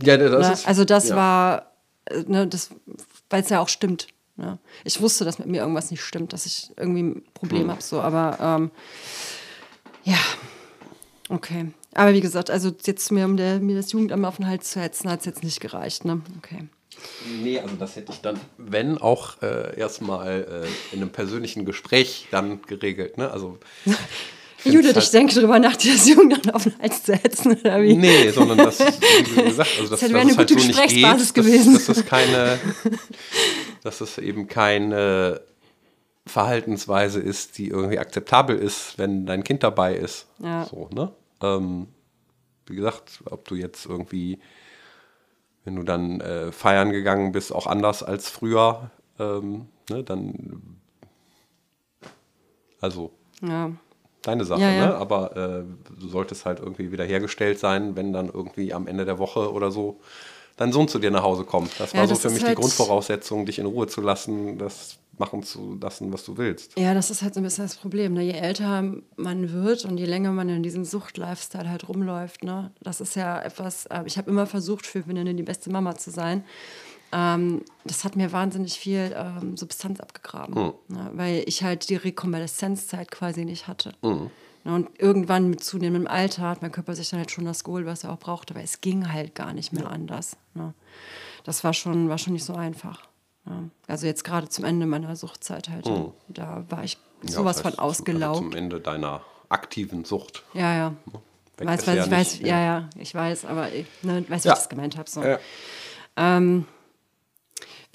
[0.01, 0.53] Ja, das ne?
[0.53, 1.15] ist, Also das ja.
[1.15, 1.71] war,
[2.05, 2.69] äh, ne, das,
[3.29, 4.07] weil es ja auch stimmt.
[4.35, 4.59] Ne?
[4.83, 7.71] Ich wusste, dass mit mir irgendwas nicht stimmt, dass ich irgendwie ein Problem hm.
[7.71, 8.71] habe, so, aber ähm,
[10.03, 10.19] ja,
[11.29, 11.71] okay.
[11.93, 14.81] Aber wie gesagt, also jetzt mir, um der, mir das Jugendamt auf den Hals zu
[14.81, 16.21] hetzen, hat es jetzt nicht gereicht, ne?
[16.37, 16.67] Okay.
[17.41, 22.27] Nee, also das hätte ich dann, wenn auch äh, erstmal äh, in einem persönlichen Gespräch
[22.31, 23.17] dann geregelt.
[23.17, 23.31] Ne?
[23.31, 23.57] Also,
[24.65, 27.81] Judith, halt ich denke darüber nach, die das Jugendamt auf den Hals zu hetzen, oder
[27.81, 27.95] wie?
[27.95, 31.43] Nee, sondern das, wie gesagt, also das, das wäre eine gute halt so Gesprächsbasis geht,
[31.45, 31.73] gewesen.
[31.73, 32.59] Dass, dass, das keine,
[33.83, 35.41] dass das eben keine
[36.25, 40.27] Verhaltensweise ist, die irgendwie akzeptabel ist, wenn dein Kind dabei ist.
[40.39, 40.65] Ja.
[40.65, 41.11] So, ne?
[41.41, 41.87] Ähm,
[42.65, 44.39] wie gesagt, ob du jetzt irgendwie
[45.65, 50.77] wenn du dann äh, feiern gegangen bist, auch anders als früher, ähm, ne, dann
[52.79, 53.11] also
[53.41, 53.71] ja.
[54.27, 54.85] Deine Sache, ja, ja.
[54.87, 54.95] Ne?
[54.95, 55.63] aber äh,
[55.99, 59.99] du solltest halt irgendwie wiederhergestellt sein, wenn dann irgendwie am Ende der Woche oder so
[60.57, 61.71] dein Sohn zu dir nach Hause kommt.
[61.79, 64.99] Das war so das für mich halt die Grundvoraussetzung, dich in Ruhe zu lassen, das
[65.17, 66.77] machen zu lassen, was du willst.
[66.77, 68.13] Ja, das ist halt so ein bisschen das Problem.
[68.13, 68.23] Ne?
[68.23, 68.83] Je älter
[69.15, 72.71] man wird und je länger man in diesem Sucht-Lifestyle halt rumläuft, ne?
[72.81, 76.11] das ist ja etwas, äh, ich habe immer versucht, für Venenne die beste Mama zu
[76.11, 76.43] sein.
[77.15, 80.73] Ähm, das hat mir wahnsinnig viel ähm, Substanz abgegraben, mhm.
[80.95, 81.11] ne?
[81.13, 83.93] weil ich halt die Rekonvaleszenzzeit quasi nicht hatte.
[84.01, 84.29] Mhm.
[84.65, 88.03] Und irgendwann mit zunehmendem Alter hat mein Körper sich dann halt schon das geholt, was
[88.03, 89.89] er auch brauchte, aber es ging halt gar nicht mehr ja.
[89.89, 90.35] anders.
[90.55, 90.73] Ne?
[91.45, 93.07] Das war schon, war schon nicht so einfach.
[93.45, 93.63] Ja.
[93.87, 96.11] Also jetzt gerade zum Ende meiner Suchtzeit halt, mhm.
[96.27, 98.37] da war ich sowas ja, von ausgelaugt.
[98.37, 100.43] Also zum Ende deiner aktiven Sucht.
[100.53, 100.93] Ja, ja.
[101.57, 104.49] Weg weiß, weiß, ja ich weiß, ja, ja, ich weiß, aber ich ne, weiß, wie
[104.49, 105.09] ich das gemeint habe.
[105.09, 105.23] So.
[106.17, 106.65] Ähm,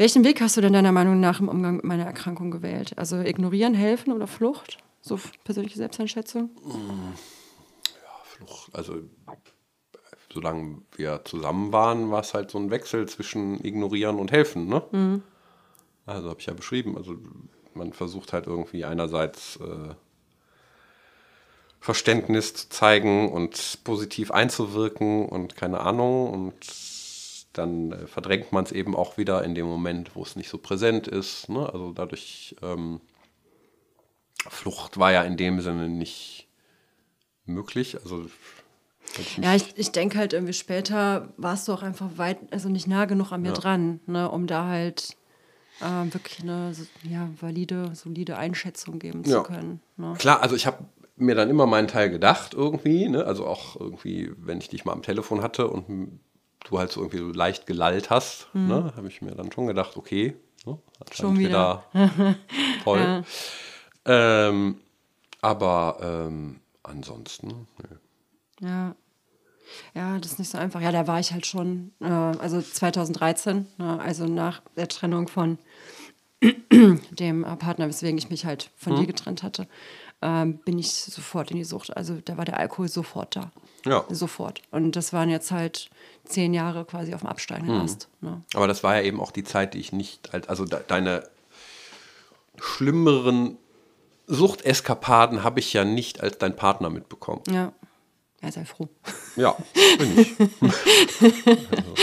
[0.01, 2.95] welchen Weg hast du denn deiner Meinung nach im Umgang mit meiner Erkrankung gewählt?
[2.97, 4.79] Also ignorieren, helfen oder Flucht?
[5.03, 6.49] So persönliche Selbsteinschätzung?
[6.65, 8.75] Ja, Flucht.
[8.75, 9.03] Also
[10.33, 14.69] solange wir zusammen waren, war es halt so ein Wechsel zwischen ignorieren und helfen.
[14.69, 14.83] Ne?
[14.91, 15.23] Mhm.
[16.07, 16.97] Also habe ich ja beschrieben.
[16.97, 17.19] Also
[17.75, 19.95] man versucht halt irgendwie einerseits äh,
[21.79, 26.31] Verständnis zu zeigen und positiv einzuwirken und keine Ahnung.
[26.31, 26.90] Und
[27.53, 30.59] dann äh, verdrängt man es eben auch wieder in dem Moment, wo es nicht so
[30.59, 31.49] präsent ist.
[31.49, 31.69] Ne?
[31.73, 33.01] Also dadurch ähm,
[34.49, 36.49] Flucht war ja in dem Sinne nicht
[37.45, 37.97] möglich.
[38.03, 38.27] Also
[39.41, 43.07] ja, ich, ich denke halt irgendwie später warst du auch einfach weit, also nicht nah
[43.07, 43.55] genug an mir ja.
[43.55, 45.17] dran, ne, um da halt
[45.81, 46.73] äh, wirklich eine
[47.03, 49.39] ja, valide, solide Einschätzung geben ja.
[49.39, 49.81] zu können.
[49.97, 50.15] Ne?
[50.19, 50.85] Klar, also ich habe
[51.17, 53.25] mir dann immer meinen Teil gedacht irgendwie, ne?
[53.25, 56.21] also auch irgendwie, wenn ich dich mal am Telefon hatte und
[56.65, 58.69] du halt so irgendwie so leicht gelallt hast, mhm.
[58.69, 58.93] ne?
[58.97, 60.37] habe ich mir dann schon gedacht, okay,
[60.67, 60.79] ne?
[61.13, 62.37] schon wieder, wieder
[62.85, 62.99] toll.
[62.99, 63.23] ja.
[64.05, 64.81] Ähm,
[65.41, 68.67] aber ähm, ansonsten, nee.
[68.67, 68.95] Ja.
[69.95, 70.81] Ja, das ist nicht so einfach.
[70.81, 75.59] Ja, da war ich halt schon, äh, also 2013, ne, also nach der Trennung von
[77.11, 79.01] dem Partner, weswegen ich mich halt von mhm.
[79.01, 79.67] dir getrennt hatte,
[80.23, 81.97] ähm, bin ich sofort in die Sucht.
[81.97, 83.53] Also da war der Alkohol sofort da.
[83.85, 84.05] Ja.
[84.11, 84.61] Sofort.
[84.71, 85.91] Und das waren jetzt halt
[86.25, 87.83] zehn Jahre quasi auf dem absteigenden mhm.
[87.83, 88.09] Ast.
[88.21, 88.43] Ne?
[88.55, 91.29] Aber das war ja eben auch die Zeit, die ich nicht, als, also de deine
[92.59, 93.57] schlimmeren
[94.27, 97.43] Suchteskapaden habe ich ja nicht als dein Partner mitbekommen.
[97.51, 97.73] Ja.
[98.43, 98.89] Ja, sei froh.
[99.37, 99.57] Ja,
[99.99, 100.41] bin ich.
[100.41, 101.95] also.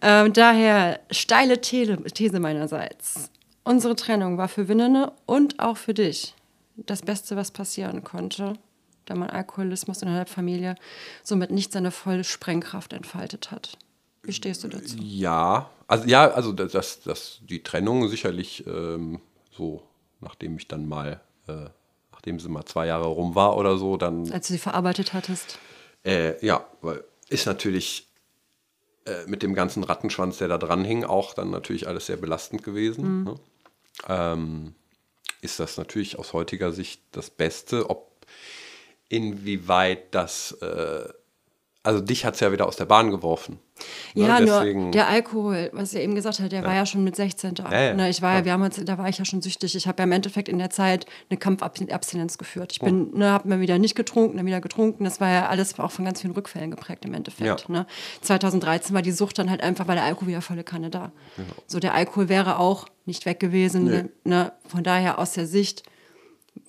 [0.00, 3.30] ähm, daher steile These meinerseits.
[3.64, 6.34] Unsere Trennung war für Winnene und auch für dich
[6.76, 8.54] das Beste, was passieren konnte,
[9.04, 10.74] da man Alkoholismus in der Familie
[11.22, 13.76] somit nicht seine volle Sprengkraft entfaltet hat.
[14.22, 14.96] Wie stehst du dazu?
[14.98, 19.82] Ja, also ja, also das, das, die Trennung sicherlich ähm, so
[20.22, 21.68] nachdem ich dann mal, äh,
[22.22, 24.30] nachdem sie mal zwei Jahre rum war oder so, dann.
[24.30, 25.58] Als du sie verarbeitet hattest?
[26.04, 28.06] Äh, ja, weil ist natürlich
[29.06, 32.62] äh, mit dem ganzen Rattenschwanz, der da dran hing, auch dann natürlich alles sehr belastend
[32.62, 33.18] gewesen.
[33.18, 33.24] Mhm.
[33.24, 33.34] Ne?
[34.08, 34.74] Ähm,
[35.40, 38.24] ist das natürlich aus heutiger Sicht das Beste, ob
[39.08, 41.08] inwieweit das äh,
[41.84, 43.58] also dich hat es ja wieder aus der Bahn geworfen.
[44.14, 44.26] Ne?
[44.26, 46.66] Ja, Deswegen, nur der Alkohol, was ihr eben gesagt habt, der ja.
[46.66, 47.72] war ja schon mit 16 da.
[47.72, 47.94] Ja, ja.
[47.94, 49.74] Ne, ich war ja, wir haben uns, da war ich ja schon süchtig.
[49.74, 52.70] Ich habe ja im Endeffekt in der Zeit eine Kampfabstinenz geführt.
[52.72, 53.18] Ich bin, oh.
[53.18, 55.02] ne, habe mir wieder nicht getrunken, dann wieder getrunken.
[55.02, 57.68] Das war ja alles auch von ganz vielen Rückfällen geprägt im Endeffekt.
[57.68, 57.86] Ne?
[58.20, 61.10] 2013 war die Sucht dann halt einfach, weil der Alkohol wieder volle Kanne da.
[61.66, 63.84] So der Alkohol wäre auch nicht weg gewesen.
[63.84, 64.04] Nee.
[64.22, 64.52] Ne?
[64.68, 65.82] Von daher aus der Sicht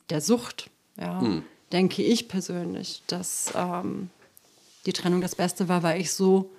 [0.10, 1.44] der Sucht, ja, hm.
[1.72, 4.10] denke ich persönlich, dass ähm,
[4.86, 6.52] die Trennung das Beste war, weil ich so,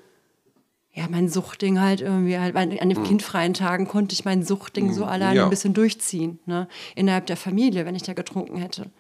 [0.93, 3.05] ja, mein Suchtding halt irgendwie halt, an den mhm.
[3.05, 5.09] kindfreien Tagen konnte ich mein Suchtding so mhm.
[5.09, 5.45] alleine ja.
[5.45, 6.69] ein bisschen durchziehen, ne?
[6.95, 8.91] Innerhalb der Familie, wenn ich da getrunken hätte.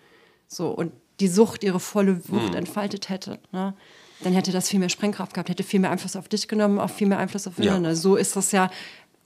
[0.48, 2.58] So, und die Sucht ihre volle Wucht mhm.
[2.58, 3.74] entfaltet hätte, ne?
[4.22, 6.90] Dann hätte das viel mehr Sprengkraft gehabt, hätte viel mehr Einfluss auf dich genommen, auch
[6.90, 7.88] viel mehr Einfluss auf Winne.
[7.88, 7.94] Ja.
[7.94, 8.70] So ist das ja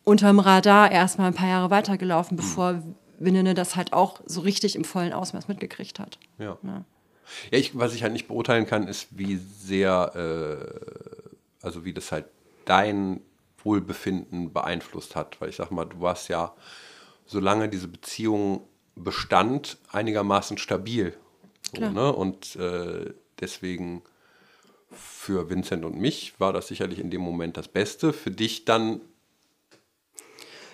[0.03, 2.41] unterm Radar erstmal ein paar Jahre weitergelaufen, mhm.
[2.41, 2.83] bevor
[3.19, 6.19] Winne das halt auch so richtig im vollen Ausmaß mitgekriegt hat.
[6.39, 6.57] Ja.
[6.63, 6.85] Ne?
[7.51, 12.13] Ja, ich, was ich halt nicht beurteilen kann, ist, wie sehr, äh, also wie das
[12.13, 12.27] halt
[12.65, 13.21] dein
[13.63, 15.41] Wohlbefinden beeinflusst hat.
[15.41, 16.55] Weil ich sag mal, du warst ja,
[17.27, 18.63] solange diese Beziehung
[18.95, 21.15] bestand, einigermaßen stabil.
[21.75, 22.13] So, ne?
[22.13, 24.03] Und äh, deswegen
[24.91, 28.13] für Vincent und mich war das sicherlich in dem Moment das Beste.
[28.13, 29.01] Für dich dann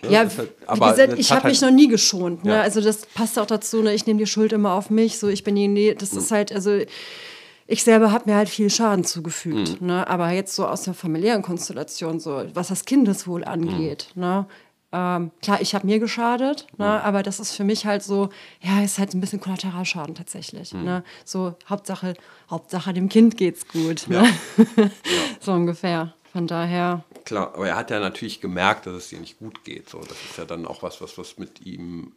[0.04, 0.12] Ne?
[0.12, 2.44] Ja, halt, aber wie gesagt, ich habe halt mich noch nie geschont.
[2.44, 2.52] Ne?
[2.52, 2.60] Ja.
[2.62, 3.82] Also das passt auch dazu.
[3.82, 3.94] Ne?
[3.94, 5.18] Ich nehme die Schuld immer auf mich.
[5.18, 6.18] So, ich bin die, das mhm.
[6.18, 6.78] ist halt, also
[7.66, 9.80] ich selber habe mir halt viel Schaden zugefügt.
[9.80, 9.86] Mhm.
[9.86, 10.08] Ne?
[10.08, 14.20] Aber jetzt so aus der familiären Konstellation, so was das Kindeswohl angeht, mhm.
[14.22, 14.46] ne?
[14.96, 17.04] Ähm, klar, ich habe mir geschadet, ne, mhm.
[17.04, 18.28] aber das ist für mich halt so,
[18.60, 20.72] ja, ist halt ein bisschen Kollateralschaden tatsächlich.
[20.72, 20.84] Mhm.
[20.84, 21.04] Ne?
[21.24, 22.14] So Hauptsache,
[22.48, 24.04] Hauptsache dem Kind geht's gut.
[24.06, 24.24] Ne?
[24.76, 24.90] Ja.
[25.40, 26.14] so ungefähr.
[26.34, 27.04] Von daher.
[27.24, 29.88] Klar, aber er hat ja natürlich gemerkt, dass es dir nicht gut geht.
[29.88, 32.10] So, das ist ja dann auch was, was, was mit ihm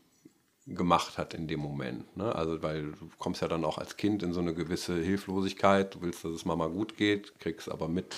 [0.65, 2.17] gemacht hat in dem Moment.
[2.17, 2.33] Ne?
[2.33, 5.93] Also, weil du kommst ja dann auch als Kind in so eine gewisse Hilflosigkeit.
[5.93, 8.15] Du willst, dass es Mama gut geht, kriegst aber mit,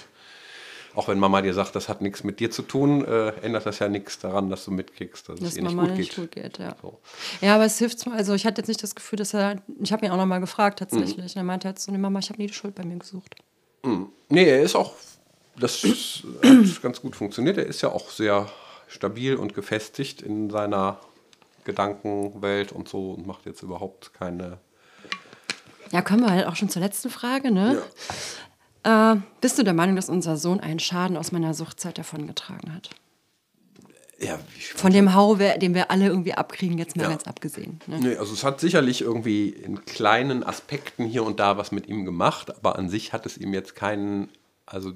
[0.96, 3.80] auch wenn Mama dir sagt, das hat nichts mit dir zu tun, äh, ändert das
[3.80, 6.18] ja nichts daran, dass du mitkriegst, dass, dass es ihr nicht Mama gut nicht geht.
[6.18, 6.78] Gut geht ja.
[6.82, 6.98] So.
[7.42, 9.92] ja, aber es hilft mir, also ich hatte jetzt nicht das Gefühl, dass er, ich
[9.92, 11.24] habe ihn auch nochmal gefragt tatsächlich, mhm.
[11.24, 13.36] und er meinte jetzt so, nee Mama, ich habe nie die Schuld bei mir gesucht.
[13.84, 14.08] Mhm.
[14.30, 14.94] Nee, er ist auch,
[15.60, 15.84] das
[16.44, 18.50] hat ganz gut funktioniert, er ist ja auch sehr
[18.88, 21.00] stabil und gefestigt in seiner
[21.64, 24.60] Gedankenwelt und so und macht jetzt überhaupt keine
[25.92, 27.52] ja, kommen wir halt auch schon zur letzten Frage.
[27.52, 27.82] Ne?
[28.84, 29.14] Ja.
[29.14, 32.90] Äh, bist du der Meinung, dass unser Sohn einen Schaden aus meiner Suchtzeit davongetragen hat?
[34.22, 34.38] Ja,
[34.76, 37.10] Von dem Hau, den wir alle irgendwie abkriegen, jetzt mal ja.
[37.10, 37.80] ganz abgesehen.
[37.88, 38.00] Ne?
[38.02, 42.04] Nee, also es hat sicherlich irgendwie in kleinen Aspekten hier und da was mit ihm
[42.04, 44.28] gemacht, aber an sich hat es ihm jetzt keinen,
[44.66, 44.92] also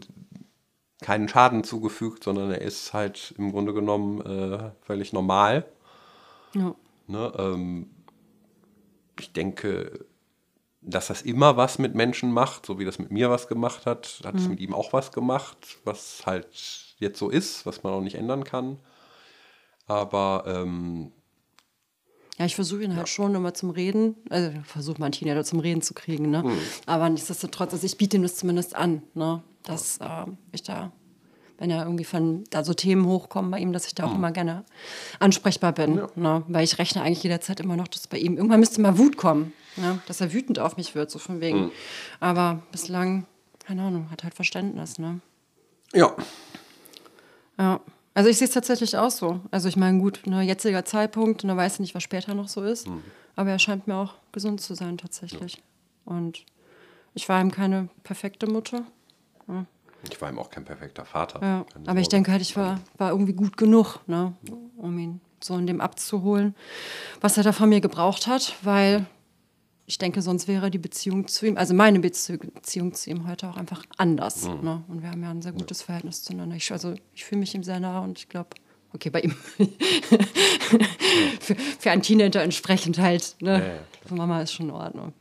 [1.03, 5.65] keinen Schaden zugefügt, sondern er ist halt im Grunde genommen äh, völlig normal.
[6.55, 6.73] Ja.
[7.07, 7.91] Ne, ähm,
[9.19, 10.05] ich denke,
[10.81, 14.21] dass das immer was mit Menschen macht, so wie das mit mir was gemacht hat,
[14.23, 14.39] hat mhm.
[14.39, 16.47] es mit ihm auch was gemacht, was halt
[16.97, 18.79] jetzt so ist, was man auch nicht ändern kann.
[19.85, 21.11] Aber ähm,
[22.37, 23.13] ja, ich versuche ihn halt ja.
[23.13, 26.43] schon immer zum Reden, also versuche mein Teenager zum Reden zu kriegen, ne?
[26.43, 26.57] Mhm.
[26.87, 29.43] Aber nichtsdestotrotz, also ich biete ihm das zumindest an, ne?
[29.63, 30.91] Dass äh, ich da,
[31.59, 34.15] wenn er irgendwie von da so Themen hochkommen bei ihm, dass ich da auch mhm.
[34.15, 34.65] immer gerne
[35.19, 35.97] ansprechbar bin.
[35.97, 36.09] Ja.
[36.15, 36.43] Ne?
[36.47, 39.53] Weil ich rechne eigentlich jederzeit immer noch, dass bei ihm irgendwann müsste mal Wut kommen.
[39.77, 41.65] Ja, dass er wütend auf mich wird, so von wegen.
[41.65, 41.71] Mhm.
[42.19, 43.25] Aber bislang,
[43.65, 45.21] keine Ahnung, hat halt Verständnis, ne?
[45.93, 46.15] Ja.
[47.57, 47.79] Ja.
[48.13, 49.39] Also ich sehe es tatsächlich auch so.
[49.51, 52.87] Also ich meine, gut, ne, jetziger Zeitpunkt, ne, weiß nicht, was später noch so ist.
[52.87, 53.03] Mhm.
[53.35, 55.55] Aber er scheint mir auch gesund zu sein, tatsächlich.
[55.55, 56.13] Ja.
[56.13, 56.45] Und
[57.15, 58.83] ich war ihm keine perfekte Mutter.
[59.47, 59.65] Ja.
[60.09, 61.39] Ich war ihm auch kein perfekter Vater.
[61.41, 61.65] Ja.
[61.87, 64.33] Aber ich denke halt, ich war, war irgendwie gut genug, ne,
[64.77, 66.55] um ihn so in dem abzuholen,
[67.21, 69.05] was er da von mir gebraucht hat, weil
[69.85, 73.57] ich denke, sonst wäre die Beziehung zu ihm, also meine Beziehung zu ihm heute auch
[73.57, 74.47] einfach anders.
[74.47, 74.63] Mhm.
[74.63, 74.83] Ne?
[74.87, 75.87] Und wir haben ja ein sehr gutes ja.
[75.87, 76.55] Verhältnis zueinander.
[76.55, 78.49] Ich, also ich fühle mich ihm sehr nah und ich glaube,
[78.93, 79.31] okay, bei ihm
[81.39, 83.35] für, für einen Teenager entsprechend halt.
[83.41, 83.59] Ne?
[83.59, 85.13] Ja, ja, für Mama ist schon in Ordnung.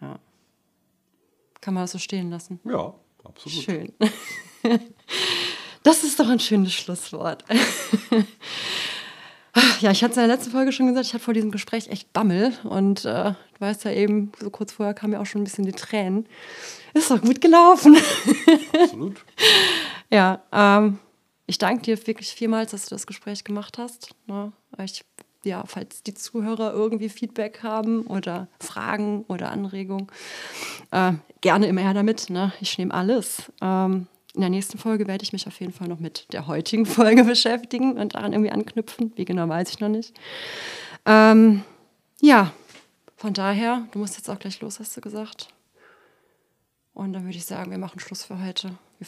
[0.00, 0.18] Ja.
[1.60, 2.60] Kann man das so stehen lassen?
[2.64, 3.64] Ja, absolut.
[3.64, 3.92] Schön.
[5.84, 7.44] Das ist doch ein schönes Schlusswort.
[9.80, 11.88] Ja, ich hatte es in der letzten Folge schon gesagt, ich hatte vor diesem Gespräch
[11.88, 12.52] echt Bammel.
[12.64, 15.72] Und äh, weißt ja eben, so kurz vorher kamen ja auch schon ein bisschen die
[15.72, 16.26] Tränen.
[16.94, 17.96] Ist doch gut gelaufen.
[18.72, 19.24] Absolut.
[20.10, 20.98] ja, ähm,
[21.46, 24.14] ich danke dir wirklich vielmals, dass du das Gespräch gemacht hast.
[24.26, 24.52] Ne?
[24.84, 25.04] Ich,
[25.44, 30.08] ja, falls die Zuhörer irgendwie Feedback haben oder Fragen oder Anregungen,
[30.90, 32.30] äh, gerne immer her damit.
[32.30, 32.52] Ne?
[32.60, 33.50] Ich nehme alles.
[33.60, 36.86] Ähm, in der nächsten Folge werde ich mich auf jeden Fall noch mit der heutigen
[36.86, 39.12] Folge beschäftigen und daran irgendwie anknüpfen.
[39.16, 40.14] Wie genau weiß ich noch nicht.
[41.06, 41.62] Ähm,
[42.20, 42.52] ja,
[43.18, 45.48] von daher, du musst jetzt auch gleich los, hast du gesagt.
[46.94, 48.78] Und dann würde ich sagen, wir machen Schluss für heute.